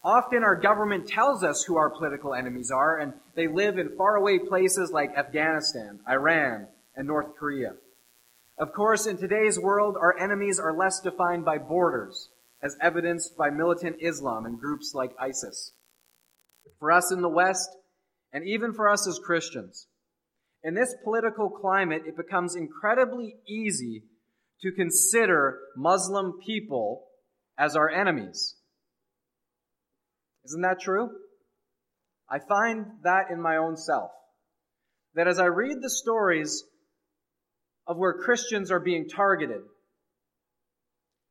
Often 0.05 0.45
our 0.45 0.55
government 0.55 1.09
tells 1.09 1.43
us 1.43 1.65
who 1.65 1.77
our 1.77 1.91
political 1.91 2.35
enemies 2.35 2.71
are, 2.71 2.99
and 2.99 3.15
they 3.35 3.49
live 3.49 3.77
in 3.77 3.97
faraway 3.97 4.39
places 4.39 4.93
like 4.93 5.19
Afghanistan, 5.19 5.99
Iran, 6.09 6.69
and 6.95 7.09
North 7.09 7.35
Korea. 7.37 7.73
Of 8.59 8.73
course, 8.73 9.07
in 9.07 9.17
today's 9.17 9.59
world, 9.59 9.97
our 10.01 10.17
enemies 10.17 10.61
are 10.61 10.73
less 10.73 11.01
defined 11.01 11.45
by 11.45 11.59
borders. 11.59 12.29
as 12.63 12.77
evidenced 12.81 13.37
by 13.37 13.51
militant 13.51 13.97
Islam 14.01 14.47
and 14.47 14.59
groups 14.59 14.93
like 14.95 15.11
ISIS. 15.21 15.74
For 16.79 16.93
us 16.93 17.13
in 17.13 17.23
the 17.23 17.29
West, 17.29 17.71
and 18.33 18.47
even 18.47 18.73
for 18.73 18.89
us 18.89 19.07
as 19.07 19.19
Christians, 19.19 19.87
in 20.63 20.75
this 20.75 20.95
political 21.05 21.51
climate, 21.51 22.03
it 22.07 22.17
becomes 22.17 22.57
incredibly 22.57 23.37
easy 23.47 24.05
to 24.63 24.73
consider 24.73 25.59
Muslim 25.77 26.41
people 26.45 27.05
as 27.59 27.77
our 27.77 27.89
enemies. 27.89 28.57
Isn't 30.47 30.63
that 30.63 30.81
true? 30.81 31.11
I 32.29 32.39
find 32.39 32.87
that 33.03 33.31
in 33.31 33.41
my 33.41 33.57
own 33.57 33.77
self. 33.77 34.11
That 35.15 35.29
as 35.29 35.39
I 35.39 35.45
read 35.45 35.81
the 35.81 35.91
stories 35.91 36.65
of 37.87 37.97
where 37.97 38.15
Christians 38.15 38.71
are 38.71 38.81
being 38.81 39.09
targeted 39.09 39.63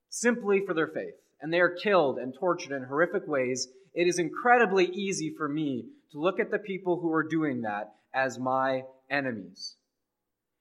simply 0.10 0.62
for 0.66 0.76
their 0.76 0.88
faith, 0.88 1.16
and 1.42 1.52
they 1.52 1.60
are 1.60 1.76
killed 1.84 2.18
and 2.20 2.34
tortured 2.40 2.72
in 2.72 2.84
horrific 2.84 3.28
ways, 3.28 3.68
it 3.94 4.08
is 4.08 4.20
incredibly 4.20 4.86
easy 4.86 5.34
for 5.38 5.48
me 5.48 5.86
to 6.12 6.20
look 6.20 6.40
at 6.40 6.52
the 6.52 6.60
people 6.60 7.00
who 7.00 7.12
are 7.12 7.24
doing 7.24 7.62
that 7.62 7.94
as 8.14 8.40
my 8.40 8.84
enemies. 9.10 9.76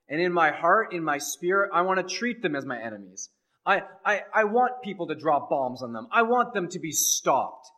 And 0.09 0.21
in 0.21 0.33
my 0.33 0.51
heart, 0.51 0.93
in 0.93 1.03
my 1.03 1.19
spirit, 1.19 1.71
I 1.73 1.83
want 1.83 2.07
to 2.07 2.15
treat 2.15 2.43
them 2.43 2.55
as 2.55 2.67
my 2.67 2.81
enemies. 2.81 3.31
I, 3.65 3.83
I, 4.05 4.23
I 4.35 4.45
want 4.45 4.83
people 4.83 5.07
to 5.07 5.15
drop 5.15 5.49
bombs 5.49 5.83
on 5.83 5.93
them. 5.93 6.09
I 6.13 6.23
want 6.23 6.53
them 6.53 6.69
to 6.69 6.79
be 6.79 6.93
stopped. 6.93 7.69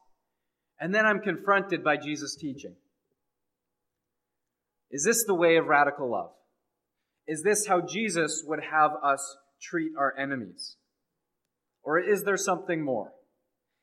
And 0.80 0.94
then 0.94 1.06
I'm 1.06 1.20
confronted 1.20 1.84
by 1.84 1.96
Jesus' 1.96 2.34
teaching. 2.34 2.74
Is 4.90 5.04
this 5.04 5.24
the 5.24 5.34
way 5.34 5.56
of 5.56 5.66
radical 5.66 6.10
love? 6.10 6.30
Is 7.26 7.42
this 7.42 7.66
how 7.66 7.80
Jesus 7.80 8.42
would 8.46 8.60
have 8.70 8.92
us 9.02 9.36
treat 9.60 9.92
our 9.98 10.16
enemies? 10.18 10.76
Or 11.82 11.98
is 11.98 12.24
there 12.24 12.36
something 12.36 12.82
more? 12.82 13.12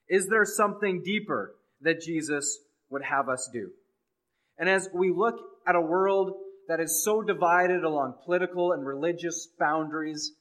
Is 0.10 0.28
there 0.28 0.46
something 0.46 1.02
deeper 1.04 1.56
that 1.82 2.02
Jesus 2.02 2.60
would 2.90 3.04
have 3.04 3.30
us 3.30 3.50
do? 3.52 3.72
And 4.58 4.70
as 4.70 4.90
we 4.94 5.12
look 5.12 5.36
at 5.68 5.76
a 5.76 5.82
world 5.82 6.34
that 6.68 6.80
is 6.80 7.04
so 7.04 7.22
divided 7.22 7.84
along 7.84 8.16
political 8.26 8.74
and 8.74 8.86
religious 8.86 9.48
boundaries, 9.60 10.32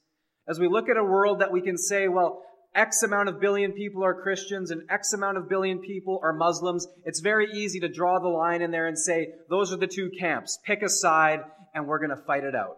as 0.47 0.59
we 0.59 0.67
look 0.67 0.89
at 0.89 0.97
a 0.97 1.03
world 1.03 1.41
that 1.41 1.51
we 1.51 1.61
can 1.61 1.77
say, 1.77 2.07
well, 2.07 2.43
X 2.73 3.03
amount 3.03 3.27
of 3.27 3.41
billion 3.41 3.73
people 3.73 4.03
are 4.03 4.21
Christians 4.21 4.71
and 4.71 4.83
X 4.89 5.13
amount 5.13 5.37
of 5.37 5.49
billion 5.49 5.79
people 5.79 6.19
are 6.23 6.33
Muslims, 6.33 6.87
it's 7.03 7.19
very 7.19 7.51
easy 7.51 7.81
to 7.81 7.89
draw 7.89 8.19
the 8.19 8.29
line 8.29 8.61
in 8.61 8.71
there 8.71 8.87
and 8.87 8.97
say, 8.97 9.29
those 9.49 9.73
are 9.73 9.77
the 9.77 9.87
two 9.87 10.09
camps. 10.17 10.57
Pick 10.65 10.81
a 10.81 10.89
side 10.89 11.41
and 11.73 11.85
we're 11.85 11.99
going 11.99 12.15
to 12.15 12.25
fight 12.25 12.43
it 12.43 12.55
out. 12.55 12.77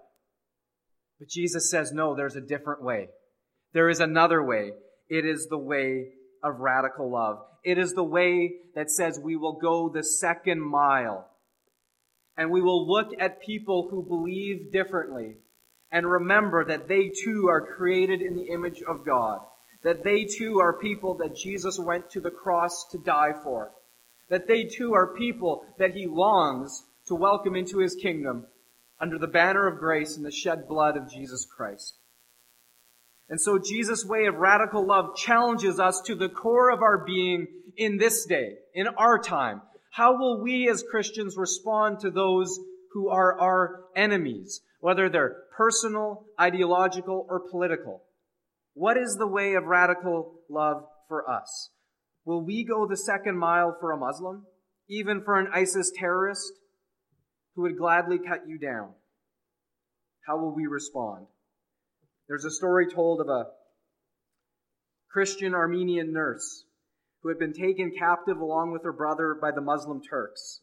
But 1.20 1.30
Jesus 1.30 1.70
says, 1.70 1.92
no, 1.92 2.16
there's 2.16 2.36
a 2.36 2.42
different 2.42 2.84
way. 2.84 3.10
There 3.74 3.90
is 3.90 4.00
another 4.00 4.44
way. 4.44 4.72
It 5.10 5.26
is 5.26 5.48
the 5.48 5.58
way 5.58 6.08
of 6.44 6.60
radical 6.60 7.10
love. 7.10 7.40
It 7.64 7.78
is 7.78 7.94
the 7.94 8.04
way 8.04 8.56
that 8.76 8.92
says 8.92 9.20
we 9.20 9.36
will 9.36 9.54
go 9.54 9.90
the 9.90 10.04
second 10.04 10.62
mile. 10.62 11.28
And 12.36 12.52
we 12.52 12.62
will 12.62 12.88
look 12.88 13.12
at 13.20 13.42
people 13.42 13.88
who 13.90 14.04
believe 14.04 14.72
differently 14.72 15.36
and 15.92 16.06
remember 16.10 16.66
that 16.66 16.88
they 16.88 17.10
too 17.24 17.48
are 17.50 17.76
created 17.76 18.22
in 18.22 18.36
the 18.36 18.48
image 18.48 18.82
of 18.88 19.06
God. 19.06 19.40
That 19.84 20.04
they 20.04 20.26
too 20.26 20.60
are 20.60 20.80
people 20.80 21.16
that 21.16 21.36
Jesus 21.36 21.80
went 21.80 22.10
to 22.12 22.22
the 22.22 22.32
cross 22.32 22.88
to 22.92 22.98
die 22.98 23.34
for. 23.44 23.72
That 24.30 24.48
they 24.48 24.64
too 24.64 24.94
are 24.94 25.16
people 25.16 25.66
that 25.78 25.94
he 25.94 26.08
longs 26.08 26.84
to 27.08 27.16
welcome 27.16 27.56
into 27.56 27.80
his 27.80 27.96
kingdom 27.96 28.48
under 29.00 29.20
the 29.20 29.28
banner 29.28 29.68
of 29.68 29.80
grace 29.80 30.16
and 30.16 30.26
the 30.26 30.32
shed 30.32 30.68
blood 30.68 30.98
of 30.98 31.12
Jesus 31.12 31.46
Christ. 31.46 31.96
And 33.34 33.42
so 33.42 33.58
Jesus' 33.58 34.06
way 34.06 34.28
of 34.28 34.36
radical 34.36 34.86
love 34.86 35.16
challenges 35.16 35.80
us 35.80 36.00
to 36.02 36.14
the 36.14 36.30
core 36.30 36.70
of 36.70 36.84
our 36.84 37.04
being 37.04 37.48
in 37.76 37.98
this 37.98 38.28
day, 38.28 38.58
in 38.76 38.86
our 38.90 39.18
time. 39.18 39.64
How 39.90 40.16
will 40.16 40.44
we 40.44 40.70
as 40.70 40.84
Christians 40.84 41.36
respond 41.36 42.02
to 42.02 42.12
those 42.12 42.60
who 42.92 43.10
are 43.10 43.40
our 43.40 43.86
enemies, 43.96 44.62
whether 44.82 45.10
they're 45.10 45.36
personal, 45.58 46.28
ideological, 46.40 47.26
or 47.28 47.50
political? 47.50 48.04
What 48.76 48.98
is 48.98 49.16
the 49.16 49.26
way 49.26 49.56
of 49.56 49.64
radical 49.64 50.36
love 50.48 50.84
for 51.08 51.28
us? 51.28 51.72
Will 52.26 52.46
we 52.46 52.64
go 52.64 52.86
the 52.86 52.96
second 52.96 53.36
mile 53.36 53.76
for 53.80 53.94
a 53.94 53.98
Muslim, 53.98 54.46
even 54.88 55.24
for 55.24 55.40
an 55.40 55.48
ISIS 55.52 55.92
terrorist 55.96 56.54
who 57.56 57.64
would 57.64 57.80
gladly 57.80 58.20
cut 58.20 58.48
you 58.48 58.60
down? 58.60 58.92
How 60.28 60.38
will 60.38 60.54
we 60.54 60.68
respond? 60.68 61.26
There's 62.34 62.46
a 62.46 62.50
story 62.50 62.88
told 62.88 63.22
of 63.22 63.30
a 63.30 63.46
Christian 65.12 65.54
Armenian 65.54 66.12
nurse 66.12 66.66
who 67.22 67.30
had 67.30 67.38
been 67.38 67.54
taken 67.54 67.92
captive 67.96 68.40
along 68.40 68.72
with 68.72 68.84
her 68.86 68.92
brother 68.92 69.38
by 69.40 69.52
the 69.52 69.62
Muslim 69.62 70.02
Turks. 70.02 70.62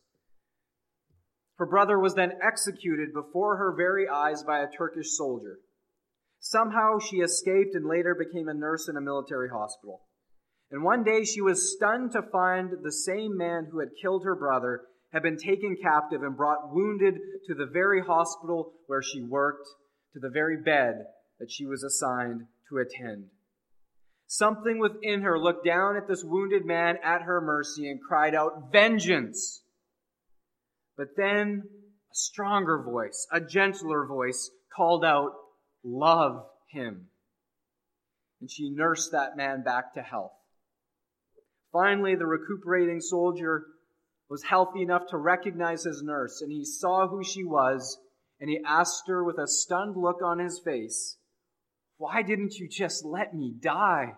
Her 1.58 1.66
brother 1.66 1.96
was 1.96 2.16
then 2.16 2.32
executed 2.42 3.12
before 3.14 3.56
her 3.58 3.72
very 3.76 4.08
eyes 4.08 4.42
by 4.42 4.58
a 4.58 4.76
Turkish 4.76 5.16
soldier. 5.16 5.60
Somehow 6.40 6.98
she 6.98 7.18
escaped 7.18 7.76
and 7.76 7.86
later 7.86 8.16
became 8.16 8.48
a 8.48 8.54
nurse 8.54 8.88
in 8.88 8.96
a 8.96 9.00
military 9.00 9.50
hospital. 9.50 10.00
And 10.72 10.82
one 10.82 11.04
day 11.04 11.22
she 11.22 11.40
was 11.40 11.72
stunned 11.76 12.10
to 12.14 12.30
find 12.32 12.70
the 12.82 12.90
same 12.90 13.36
man 13.36 13.68
who 13.70 13.78
had 13.78 13.90
killed 14.02 14.24
her 14.24 14.34
brother 14.34 14.80
had 15.12 15.22
been 15.22 15.38
taken 15.38 15.76
captive 15.80 16.24
and 16.24 16.36
brought 16.36 16.74
wounded 16.74 17.14
to 17.46 17.54
the 17.54 17.70
very 17.72 18.02
hospital 18.02 18.72
where 18.88 19.02
she 19.04 19.22
worked, 19.22 19.68
to 20.14 20.18
the 20.18 20.30
very 20.30 20.60
bed 20.60 21.04
that 21.40 21.50
she 21.50 21.66
was 21.66 21.82
assigned 21.82 22.46
to 22.68 22.78
attend. 22.78 23.24
Something 24.26 24.78
within 24.78 25.22
her 25.22 25.38
looked 25.38 25.64
down 25.64 25.96
at 25.96 26.06
this 26.06 26.22
wounded 26.22 26.64
man 26.64 26.98
at 27.02 27.22
her 27.22 27.40
mercy 27.40 27.90
and 27.90 28.00
cried 28.00 28.34
out, 28.34 28.70
Vengeance! 28.70 29.62
But 30.96 31.16
then 31.16 31.64
a 31.66 32.14
stronger 32.14 32.80
voice, 32.82 33.26
a 33.32 33.40
gentler 33.40 34.06
voice, 34.06 34.50
called 34.76 35.04
out, 35.04 35.32
Love 35.82 36.44
him. 36.68 37.06
And 38.40 38.50
she 38.50 38.70
nursed 38.70 39.12
that 39.12 39.36
man 39.36 39.62
back 39.64 39.94
to 39.94 40.02
health. 40.02 40.32
Finally, 41.72 42.16
the 42.16 42.26
recuperating 42.26 43.00
soldier 43.00 43.64
was 44.28 44.44
healthy 44.44 44.82
enough 44.82 45.08
to 45.08 45.16
recognize 45.16 45.84
his 45.84 46.02
nurse, 46.02 46.40
and 46.40 46.52
he 46.52 46.64
saw 46.64 47.08
who 47.08 47.24
she 47.24 47.44
was, 47.44 47.98
and 48.40 48.48
he 48.50 48.60
asked 48.64 49.08
her 49.08 49.24
with 49.24 49.38
a 49.38 49.48
stunned 49.48 49.96
look 49.96 50.22
on 50.22 50.38
his 50.38 50.60
face, 50.60 51.16
Why 52.00 52.22
didn't 52.22 52.54
you 52.54 52.66
just 52.66 53.04
let 53.04 53.34
me 53.34 53.52
die? 53.60 54.14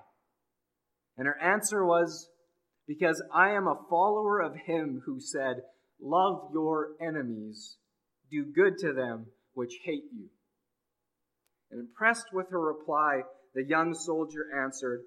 And 1.19 1.27
her 1.27 1.37
answer 1.43 1.85
was, 1.85 2.29
Because 2.87 3.21
I 3.35 3.51
am 3.55 3.67
a 3.67 3.81
follower 3.91 4.39
of 4.39 4.55
him 4.55 5.03
who 5.05 5.19
said, 5.19 5.63
Love 6.01 6.51
your 6.53 6.91
enemies, 7.01 7.79
do 8.31 8.45
good 8.45 8.79
to 8.79 8.93
them 8.93 9.27
which 9.55 9.81
hate 9.83 10.05
you. 10.17 10.29
And 11.73 11.81
impressed 11.81 12.27
with 12.33 12.51
her 12.51 12.61
reply, 12.61 13.23
the 13.53 13.65
young 13.65 13.95
soldier 13.95 14.47
answered, 14.65 15.01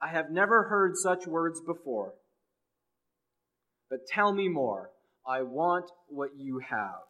I 0.00 0.08
have 0.08 0.30
never 0.30 0.62
heard 0.70 0.96
such 0.96 1.26
words 1.26 1.60
before. 1.60 2.14
But 3.90 4.06
tell 4.06 4.32
me 4.32 4.48
more. 4.48 4.88
I 5.28 5.42
want 5.42 5.90
what 6.08 6.30
you 6.38 6.60
have. 6.60 7.02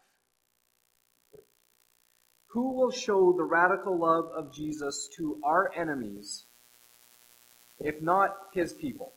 Who 2.56 2.72
will 2.72 2.90
show 2.90 3.34
the 3.36 3.44
radical 3.44 3.98
love 3.98 4.30
of 4.34 4.50
Jesus 4.50 5.10
to 5.18 5.38
our 5.44 5.70
enemies, 5.76 6.46
if 7.78 8.00
not 8.00 8.34
his 8.54 8.72
people? 8.72 9.12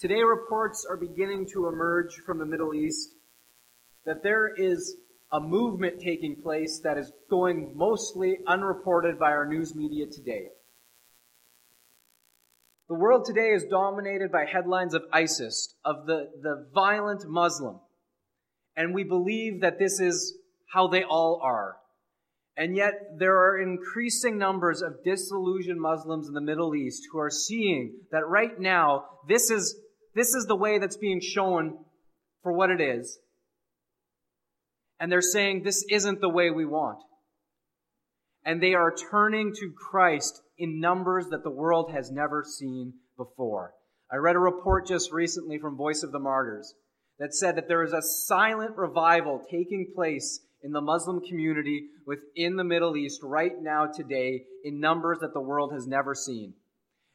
Today, 0.00 0.22
reports 0.24 0.84
are 0.90 0.96
beginning 0.96 1.46
to 1.52 1.68
emerge 1.68 2.16
from 2.26 2.40
the 2.40 2.44
Middle 2.44 2.74
East 2.74 3.10
that 4.06 4.24
there 4.24 4.52
is 4.56 4.96
a 5.30 5.38
movement 5.38 6.00
taking 6.00 6.42
place 6.42 6.80
that 6.82 6.98
is 6.98 7.12
going 7.30 7.76
mostly 7.76 8.38
unreported 8.48 9.20
by 9.20 9.30
our 9.30 9.46
news 9.46 9.72
media 9.76 10.06
today. 10.06 10.48
The 12.88 12.96
world 12.96 13.24
today 13.24 13.52
is 13.52 13.66
dominated 13.70 14.32
by 14.32 14.46
headlines 14.46 14.94
of 14.94 15.04
ISIS, 15.12 15.76
of 15.84 16.06
the, 16.06 16.28
the 16.42 16.66
violent 16.74 17.28
Muslim. 17.28 17.78
And 18.76 18.94
we 18.94 19.04
believe 19.04 19.60
that 19.60 19.78
this 19.78 20.00
is 20.00 20.36
how 20.72 20.88
they 20.88 21.04
all 21.04 21.40
are. 21.42 21.76
And 22.56 22.76
yet, 22.76 22.92
there 23.18 23.36
are 23.36 23.58
increasing 23.58 24.36
numbers 24.36 24.82
of 24.82 25.02
disillusioned 25.04 25.80
Muslims 25.80 26.28
in 26.28 26.34
the 26.34 26.40
Middle 26.40 26.74
East 26.74 27.04
who 27.10 27.18
are 27.18 27.30
seeing 27.30 27.94
that 28.10 28.26
right 28.26 28.58
now, 28.58 29.04
this 29.26 29.50
is, 29.50 29.74
this 30.14 30.34
is 30.34 30.46
the 30.46 30.56
way 30.56 30.78
that's 30.78 30.98
being 30.98 31.20
shown 31.20 31.78
for 32.42 32.52
what 32.52 32.70
it 32.70 32.80
is 32.80 33.18
and 35.02 35.10
they're 35.10 35.20
saying 35.20 35.64
this 35.64 35.84
isn't 35.90 36.20
the 36.20 36.28
way 36.28 36.50
we 36.52 36.64
want. 36.64 37.02
And 38.44 38.62
they 38.62 38.74
are 38.74 38.94
turning 39.10 39.52
to 39.52 39.72
Christ 39.76 40.40
in 40.56 40.78
numbers 40.78 41.26
that 41.30 41.42
the 41.42 41.50
world 41.50 41.90
has 41.92 42.12
never 42.12 42.44
seen 42.44 42.92
before. 43.16 43.74
I 44.12 44.16
read 44.18 44.36
a 44.36 44.38
report 44.38 44.86
just 44.86 45.10
recently 45.10 45.58
from 45.58 45.76
Voice 45.76 46.04
of 46.04 46.12
the 46.12 46.20
Martyrs 46.20 46.72
that 47.18 47.34
said 47.34 47.56
that 47.56 47.68
there 47.68 47.82
is 47.82 47.92
a 47.92 48.02
silent 48.02 48.76
revival 48.76 49.44
taking 49.50 49.92
place 49.94 50.40
in 50.62 50.72
the 50.72 50.80
Muslim 50.80 51.20
community 51.20 51.86
within 52.06 52.56
the 52.56 52.64
Middle 52.64 52.96
East 52.96 53.20
right 53.22 53.52
now 53.60 53.86
today 53.86 54.44
in 54.64 54.80
numbers 54.80 55.18
that 55.20 55.34
the 55.34 55.40
world 55.40 55.72
has 55.72 55.86
never 55.86 56.14
seen. 56.14 56.54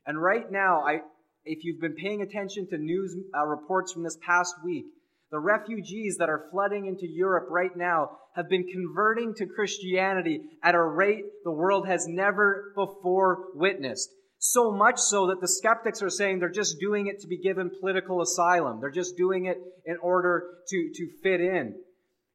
And 0.05 0.21
right 0.21 0.49
now, 0.51 0.83
I, 0.85 1.01
if 1.45 1.63
you've 1.63 1.81
been 1.81 1.95
paying 1.95 2.21
attention 2.21 2.67
to 2.69 2.77
news 2.77 3.15
uh, 3.35 3.45
reports 3.45 3.93
from 3.93 4.03
this 4.03 4.17
past 4.25 4.55
week, 4.63 4.85
the 5.31 5.39
refugees 5.39 6.17
that 6.19 6.29
are 6.29 6.45
flooding 6.51 6.85
into 6.85 7.05
Europe 7.05 7.47
right 7.49 7.75
now 7.75 8.11
have 8.35 8.47
been 8.49 8.65
converting 8.65 9.33
to 9.35 9.45
Christianity 9.45 10.41
at 10.63 10.75
a 10.75 10.81
rate 10.81 11.25
the 11.43 11.51
world 11.51 11.87
has 11.87 12.07
never 12.07 12.71
before 12.75 13.47
witnessed. 13.53 14.09
So 14.39 14.71
much 14.71 14.99
so 14.99 15.27
that 15.27 15.41
the 15.41 15.47
skeptics 15.47 16.01
are 16.03 16.09
saying 16.09 16.39
they're 16.39 16.49
just 16.49 16.79
doing 16.79 17.07
it 17.07 17.21
to 17.21 17.27
be 17.27 17.37
given 17.37 17.71
political 17.79 18.21
asylum. 18.21 18.79
They're 18.79 18.91
just 18.91 19.17
doing 19.17 19.45
it 19.45 19.57
in 19.85 19.97
order 20.01 20.43
to, 20.69 20.91
to 20.93 21.07
fit 21.23 21.41
in. 21.41 21.75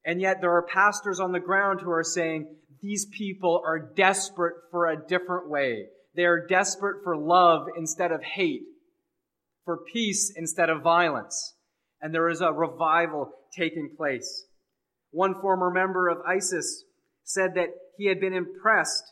And 0.05 0.21
yet 0.21 0.41
there 0.41 0.53
are 0.53 0.67
pastors 0.67 1.21
on 1.21 1.33
the 1.33 1.41
ground 1.41 1.81
who 1.81 1.91
are 1.93 2.03
saying 2.03 2.57
these 2.83 3.07
people 3.07 3.63
are 3.65 3.79
desperate 3.79 4.57
for 4.73 4.91
a 4.91 5.07
different 5.07 5.49
way. 5.49 5.87
They 6.17 6.25
are 6.25 6.47
desperate 6.47 7.05
for 7.05 7.17
love 7.17 7.67
instead 7.77 8.11
of 8.11 8.23
hate, 8.23 8.63
for 9.65 9.79
peace 9.93 10.33
instead 10.35 10.69
of 10.71 10.83
violence. 10.83 11.55
And 12.01 12.13
there 12.13 12.29
is 12.29 12.41
a 12.41 12.53
revival 12.53 13.31
taking 13.57 13.91
place. 13.97 14.47
One 15.13 15.41
former 15.41 15.71
member 15.71 16.09
of 16.09 16.19
ISIS 16.27 16.85
said 17.23 17.55
that 17.55 17.69
he 17.97 18.09
had 18.09 18.19
been 18.19 18.35
impressed 18.35 19.05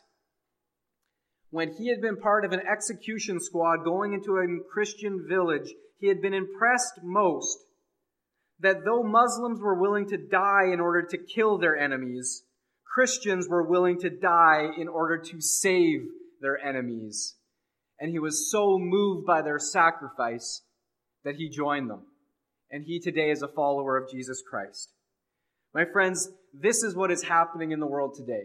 when 1.51 1.73
he 1.73 1.89
had 1.89 2.01
been 2.01 2.17
part 2.17 2.43
of 2.45 2.53
an 2.53 2.61
execution 2.61 3.39
squad 3.39 3.83
going 3.83 4.13
into 4.13 4.37
a 4.37 4.71
Christian 4.73 5.25
village. 5.29 5.69
He 5.99 6.07
had 6.07 6.21
been 6.21 6.33
impressed 6.33 7.03
most 7.03 7.57
that 8.59 8.85
though 8.85 9.03
Muslims 9.03 9.59
were 9.59 9.79
willing 9.79 10.07
to 10.09 10.17
die 10.17 10.71
in 10.71 10.79
order 10.79 11.03
to 11.03 11.17
kill 11.17 11.57
their 11.57 11.77
enemies, 11.77 12.43
Christians 12.93 13.47
were 13.47 13.67
willing 13.67 13.99
to 13.99 14.09
die 14.09 14.69
in 14.77 14.87
order 14.87 15.17
to 15.17 15.41
save 15.41 16.01
their 16.41 16.57
enemies. 16.57 17.35
And 17.99 18.11
he 18.11 18.19
was 18.19 18.49
so 18.49 18.77
moved 18.79 19.27
by 19.27 19.41
their 19.41 19.59
sacrifice 19.59 20.63
that 21.23 21.35
he 21.35 21.49
joined 21.49 21.89
them. 21.89 22.05
And 22.71 22.83
he 22.85 22.99
today 22.99 23.29
is 23.29 23.41
a 23.41 23.47
follower 23.47 23.97
of 23.97 24.09
Jesus 24.09 24.41
Christ. 24.49 24.93
My 25.73 25.85
friends, 25.85 26.29
this 26.53 26.83
is 26.83 26.95
what 26.95 27.11
is 27.11 27.23
happening 27.23 27.71
in 27.71 27.79
the 27.79 27.87
world 27.87 28.15
today. 28.15 28.43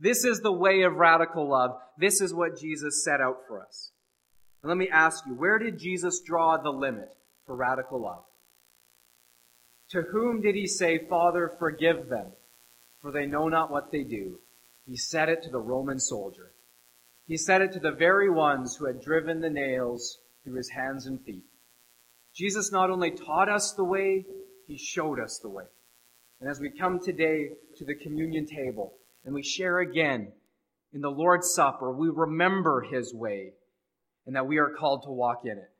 This 0.00 0.24
is 0.24 0.40
the 0.40 0.52
way 0.52 0.82
of 0.82 0.94
radical 0.94 1.48
love. 1.48 1.76
This 1.96 2.20
is 2.20 2.32
what 2.32 2.58
Jesus 2.58 3.04
set 3.04 3.20
out 3.20 3.38
for 3.48 3.60
us. 3.62 3.90
And 4.62 4.68
let 4.68 4.78
me 4.78 4.88
ask 4.88 5.24
you, 5.26 5.34
where 5.34 5.58
did 5.58 5.78
Jesus 5.78 6.20
draw 6.20 6.56
the 6.56 6.70
limit 6.70 7.08
for 7.46 7.56
radical 7.56 8.02
love? 8.02 8.24
To 9.90 10.02
whom 10.02 10.40
did 10.40 10.54
he 10.54 10.66
say, 10.66 10.98
Father, 11.08 11.52
forgive 11.58 12.08
them, 12.08 12.32
for 13.00 13.10
they 13.10 13.26
know 13.26 13.48
not 13.48 13.70
what 13.70 13.90
they 13.90 14.04
do? 14.04 14.38
He 14.86 14.96
said 14.96 15.28
it 15.28 15.42
to 15.44 15.50
the 15.50 15.60
Roman 15.60 15.98
soldier. 15.98 16.52
He 17.26 17.36
said 17.36 17.62
it 17.62 17.72
to 17.72 17.80
the 17.80 17.92
very 17.92 18.30
ones 18.30 18.76
who 18.76 18.86
had 18.86 19.00
driven 19.00 19.40
the 19.40 19.50
nails 19.50 20.18
through 20.44 20.56
his 20.56 20.70
hands 20.70 21.06
and 21.06 21.20
feet. 21.20 21.44
Jesus 22.34 22.70
not 22.70 22.90
only 22.90 23.10
taught 23.10 23.48
us 23.48 23.72
the 23.72 23.84
way, 23.84 24.24
he 24.66 24.78
showed 24.78 25.18
us 25.18 25.38
the 25.42 25.48
way. 25.48 25.64
And 26.40 26.48
as 26.48 26.60
we 26.60 26.70
come 26.70 27.00
today 27.00 27.50
to 27.76 27.84
the 27.84 27.94
communion 27.94 28.46
table 28.46 28.94
and 29.28 29.34
we 29.34 29.42
share 29.42 29.80
again 29.80 30.32
in 30.94 31.02
the 31.02 31.10
Lord's 31.10 31.52
Supper, 31.52 31.92
we 31.92 32.08
remember 32.08 32.80
his 32.80 33.12
way 33.12 33.52
and 34.24 34.34
that 34.34 34.46
we 34.46 34.56
are 34.56 34.70
called 34.70 35.02
to 35.02 35.10
walk 35.10 35.42
in 35.44 35.58
it. 35.58 35.70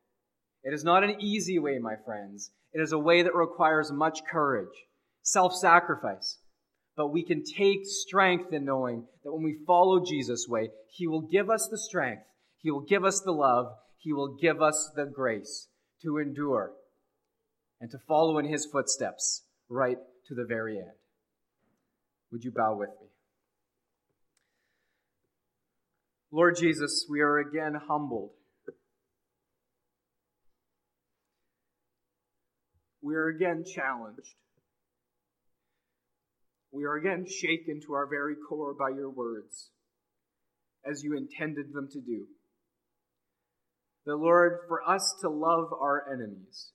It 0.64 0.74
is 0.74 0.84
not 0.84 1.02
an 1.02 1.16
easy 1.18 1.58
way, 1.58 1.78
my 1.78 1.94
friends. 2.04 2.50
It 2.74 2.82
is 2.82 2.92
a 2.92 2.98
way 2.98 3.22
that 3.22 3.34
requires 3.34 3.90
much 3.90 4.18
courage, 4.30 4.68
self 5.22 5.54
sacrifice. 5.54 6.36
But 6.94 7.06
we 7.06 7.24
can 7.24 7.42
take 7.42 7.86
strength 7.86 8.52
in 8.52 8.66
knowing 8.66 9.06
that 9.24 9.32
when 9.32 9.42
we 9.42 9.56
follow 9.66 10.04
Jesus' 10.04 10.46
way, 10.46 10.68
He 10.90 11.06
will 11.06 11.22
give 11.22 11.48
us 11.48 11.68
the 11.70 11.78
strength, 11.78 12.24
He 12.58 12.70
will 12.70 12.84
give 12.84 13.02
us 13.02 13.22
the 13.22 13.32
love, 13.32 13.72
He 13.96 14.12
will 14.12 14.36
give 14.36 14.60
us 14.60 14.92
the 14.94 15.06
grace 15.06 15.68
to 16.02 16.18
endure 16.18 16.72
and 17.80 17.90
to 17.92 17.98
follow 18.06 18.36
in 18.36 18.44
His 18.44 18.66
footsteps 18.66 19.44
right 19.70 19.96
to 20.26 20.34
the 20.34 20.44
very 20.44 20.76
end. 20.76 20.92
Would 22.30 22.44
you 22.44 22.52
bow 22.52 22.76
with 22.76 22.90
me? 23.00 23.07
Lord 26.30 26.56
Jesus, 26.56 27.06
we 27.08 27.20
are 27.20 27.38
again 27.38 27.74
humbled 27.88 28.30
we 33.08 33.14
are 33.14 33.28
again 33.28 33.64
challenged. 33.64 34.34
We 36.72 36.84
are 36.84 36.96
again 36.96 37.24
shaken 37.26 37.80
to 37.86 37.94
our 37.94 38.06
very 38.06 38.34
core 38.48 38.74
by 38.74 38.90
your 38.90 39.08
words, 39.08 39.70
as 40.84 41.02
you 41.02 41.16
intended 41.16 41.72
them 41.72 41.88
to 41.92 42.00
do. 42.00 42.26
The 44.04 44.14
Lord, 44.14 44.60
for 44.68 44.86
us 44.86 45.16
to 45.22 45.30
love 45.30 45.72
our 45.72 46.12
enemies, 46.12 46.72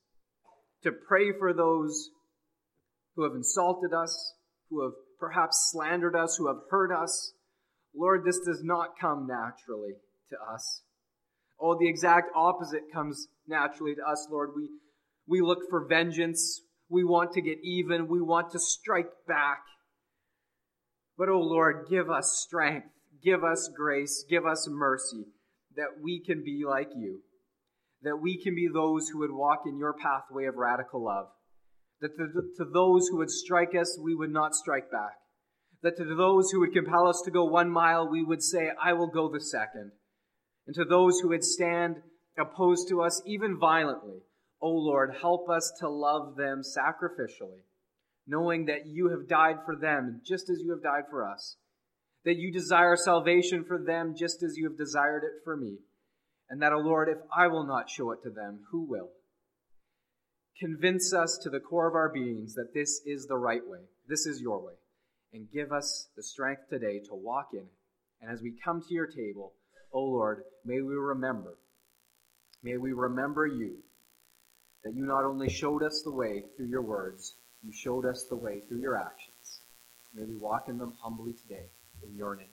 to 0.83 0.91
pray 0.91 1.31
for 1.37 1.53
those 1.53 2.09
who 3.15 3.23
have 3.23 3.35
insulted 3.35 3.93
us, 3.93 4.33
who 4.71 4.81
have 4.81 4.93
perhaps 5.19 5.69
slandered 5.71 6.15
us, 6.15 6.35
who 6.37 6.47
have 6.47 6.63
hurt 6.71 6.91
us. 6.91 7.33
Lord, 7.95 8.23
this 8.25 8.39
does 8.39 8.63
not 8.63 8.99
come 8.99 9.27
naturally 9.27 9.93
to 10.29 10.53
us. 10.53 10.83
Oh, 11.59 11.77
the 11.79 11.87
exact 11.87 12.31
opposite 12.35 12.91
comes 12.91 13.27
naturally 13.47 13.95
to 13.95 14.01
us, 14.01 14.27
Lord. 14.29 14.51
We 14.55 14.69
we 15.27 15.41
look 15.41 15.69
for 15.69 15.85
vengeance. 15.85 16.61
We 16.89 17.03
want 17.03 17.31
to 17.33 17.41
get 17.41 17.59
even. 17.63 18.07
We 18.07 18.21
want 18.21 18.51
to 18.51 18.59
strike 18.59 19.09
back. 19.27 19.63
But, 21.17 21.29
oh 21.29 21.41
Lord, 21.41 21.87
give 21.89 22.09
us 22.09 22.43
strength. 22.45 22.87
Give 23.23 23.43
us 23.43 23.69
grace. 23.75 24.25
Give 24.29 24.45
us 24.45 24.67
mercy 24.69 25.25
that 25.75 26.01
we 26.01 26.19
can 26.19 26.43
be 26.43 26.63
like 26.67 26.89
you. 26.95 27.21
That 28.01 28.17
we 28.17 28.41
can 28.41 28.53
be 28.53 28.67
those 28.67 29.07
who 29.09 29.19
would 29.19 29.31
walk 29.31 29.61
in 29.65 29.77
your 29.77 29.93
pathway 29.93 30.45
of 30.45 30.55
radical 30.55 31.05
love. 31.05 31.27
That 32.01 32.17
to, 32.17 32.27
to 32.57 32.65
those 32.71 33.07
who 33.07 33.17
would 33.17 33.31
strike 33.31 33.75
us, 33.79 33.97
we 34.01 34.13
would 34.13 34.31
not 34.31 34.55
strike 34.55 34.91
back. 34.91 35.13
That 35.83 35.97
to 35.97 36.05
those 36.05 36.49
who 36.49 36.61
would 36.61 36.73
compel 36.73 37.07
us 37.07 37.21
to 37.25 37.31
go 37.31 37.43
one 37.43 37.69
mile, 37.69 38.09
we 38.09 38.23
would 38.23 38.41
say, 38.41 38.71
I 38.81 38.93
will 38.93 39.07
go 39.07 39.29
the 39.29 39.41
second. 39.41 39.91
And 40.65 40.75
to 40.75 40.85
those 40.85 41.19
who 41.19 41.29
would 41.29 41.43
stand 41.43 41.97
opposed 42.37 42.87
to 42.89 43.01
us, 43.01 43.21
even 43.25 43.59
violently, 43.59 44.21
O 44.61 44.67
oh 44.67 44.77
Lord, 44.77 45.13
help 45.19 45.49
us 45.49 45.73
to 45.81 45.89
love 45.89 46.37
them 46.37 46.61
sacrificially, 46.61 47.59
knowing 48.25 48.65
that 48.65 48.85
you 48.85 49.09
have 49.09 49.27
died 49.27 49.57
for 49.65 49.75
them 49.75 50.21
just 50.25 50.49
as 50.49 50.61
you 50.61 50.71
have 50.71 50.81
died 50.81 51.03
for 51.09 51.29
us, 51.29 51.57
that 52.23 52.37
you 52.37 52.51
desire 52.51 52.95
salvation 52.95 53.65
for 53.65 53.77
them 53.77 54.15
just 54.17 54.41
as 54.41 54.55
you 54.55 54.63
have 54.69 54.77
desired 54.77 55.25
it 55.25 55.43
for 55.43 55.57
me, 55.57 55.79
and 56.49 56.61
that, 56.61 56.71
O 56.71 56.77
oh 56.77 56.79
Lord, 56.79 57.09
if 57.09 57.17
I 57.35 57.47
will 57.47 57.65
not 57.65 57.89
show 57.89 58.11
it 58.11 58.23
to 58.23 58.29
them, 58.29 58.59
who 58.71 58.85
will? 58.85 59.09
Convince 60.59 61.13
us 61.13 61.37
to 61.43 61.49
the 61.49 61.59
core 61.59 61.89
of 61.89 61.95
our 61.95 62.09
beings 62.09 62.53
that 62.55 62.73
this 62.73 63.01
is 63.05 63.27
the 63.27 63.37
right 63.37 63.67
way, 63.67 63.79
this 64.07 64.25
is 64.25 64.39
your 64.39 64.63
way, 64.63 64.73
and 65.33 65.51
give 65.51 65.71
us 65.71 66.07
the 66.15 66.23
strength 66.23 66.69
today 66.69 66.99
to 66.99 67.15
walk 67.15 67.49
in 67.53 67.59
it. 67.59 67.73
And 68.21 68.31
as 68.31 68.41
we 68.41 68.53
come 68.63 68.81
to 68.81 68.93
your 68.93 69.07
table, 69.07 69.53
O 69.91 69.99
oh 69.99 70.05
Lord, 70.05 70.43
may 70.65 70.81
we 70.81 70.95
remember, 70.95 71.57
may 72.63 72.77
we 72.77 72.93
remember 72.93 73.45
you 73.45 73.77
that 74.83 74.95
you 74.95 75.05
not 75.05 75.23
only 75.23 75.49
showed 75.49 75.83
us 75.83 76.01
the 76.03 76.11
way 76.11 76.43
through 76.55 76.67
your 76.67 76.81
words, 76.81 77.35
you 77.63 77.71
showed 77.71 78.05
us 78.05 78.25
the 78.29 78.35
way 78.35 78.61
through 78.67 78.79
your 78.79 78.97
actions. 78.97 79.61
May 80.13 80.23
we 80.23 80.35
walk 80.35 80.67
in 80.67 80.77
them 80.77 80.93
humbly 81.01 81.33
today 81.33 81.69
in 82.03 82.15
your 82.15 82.35
name. 82.35 82.47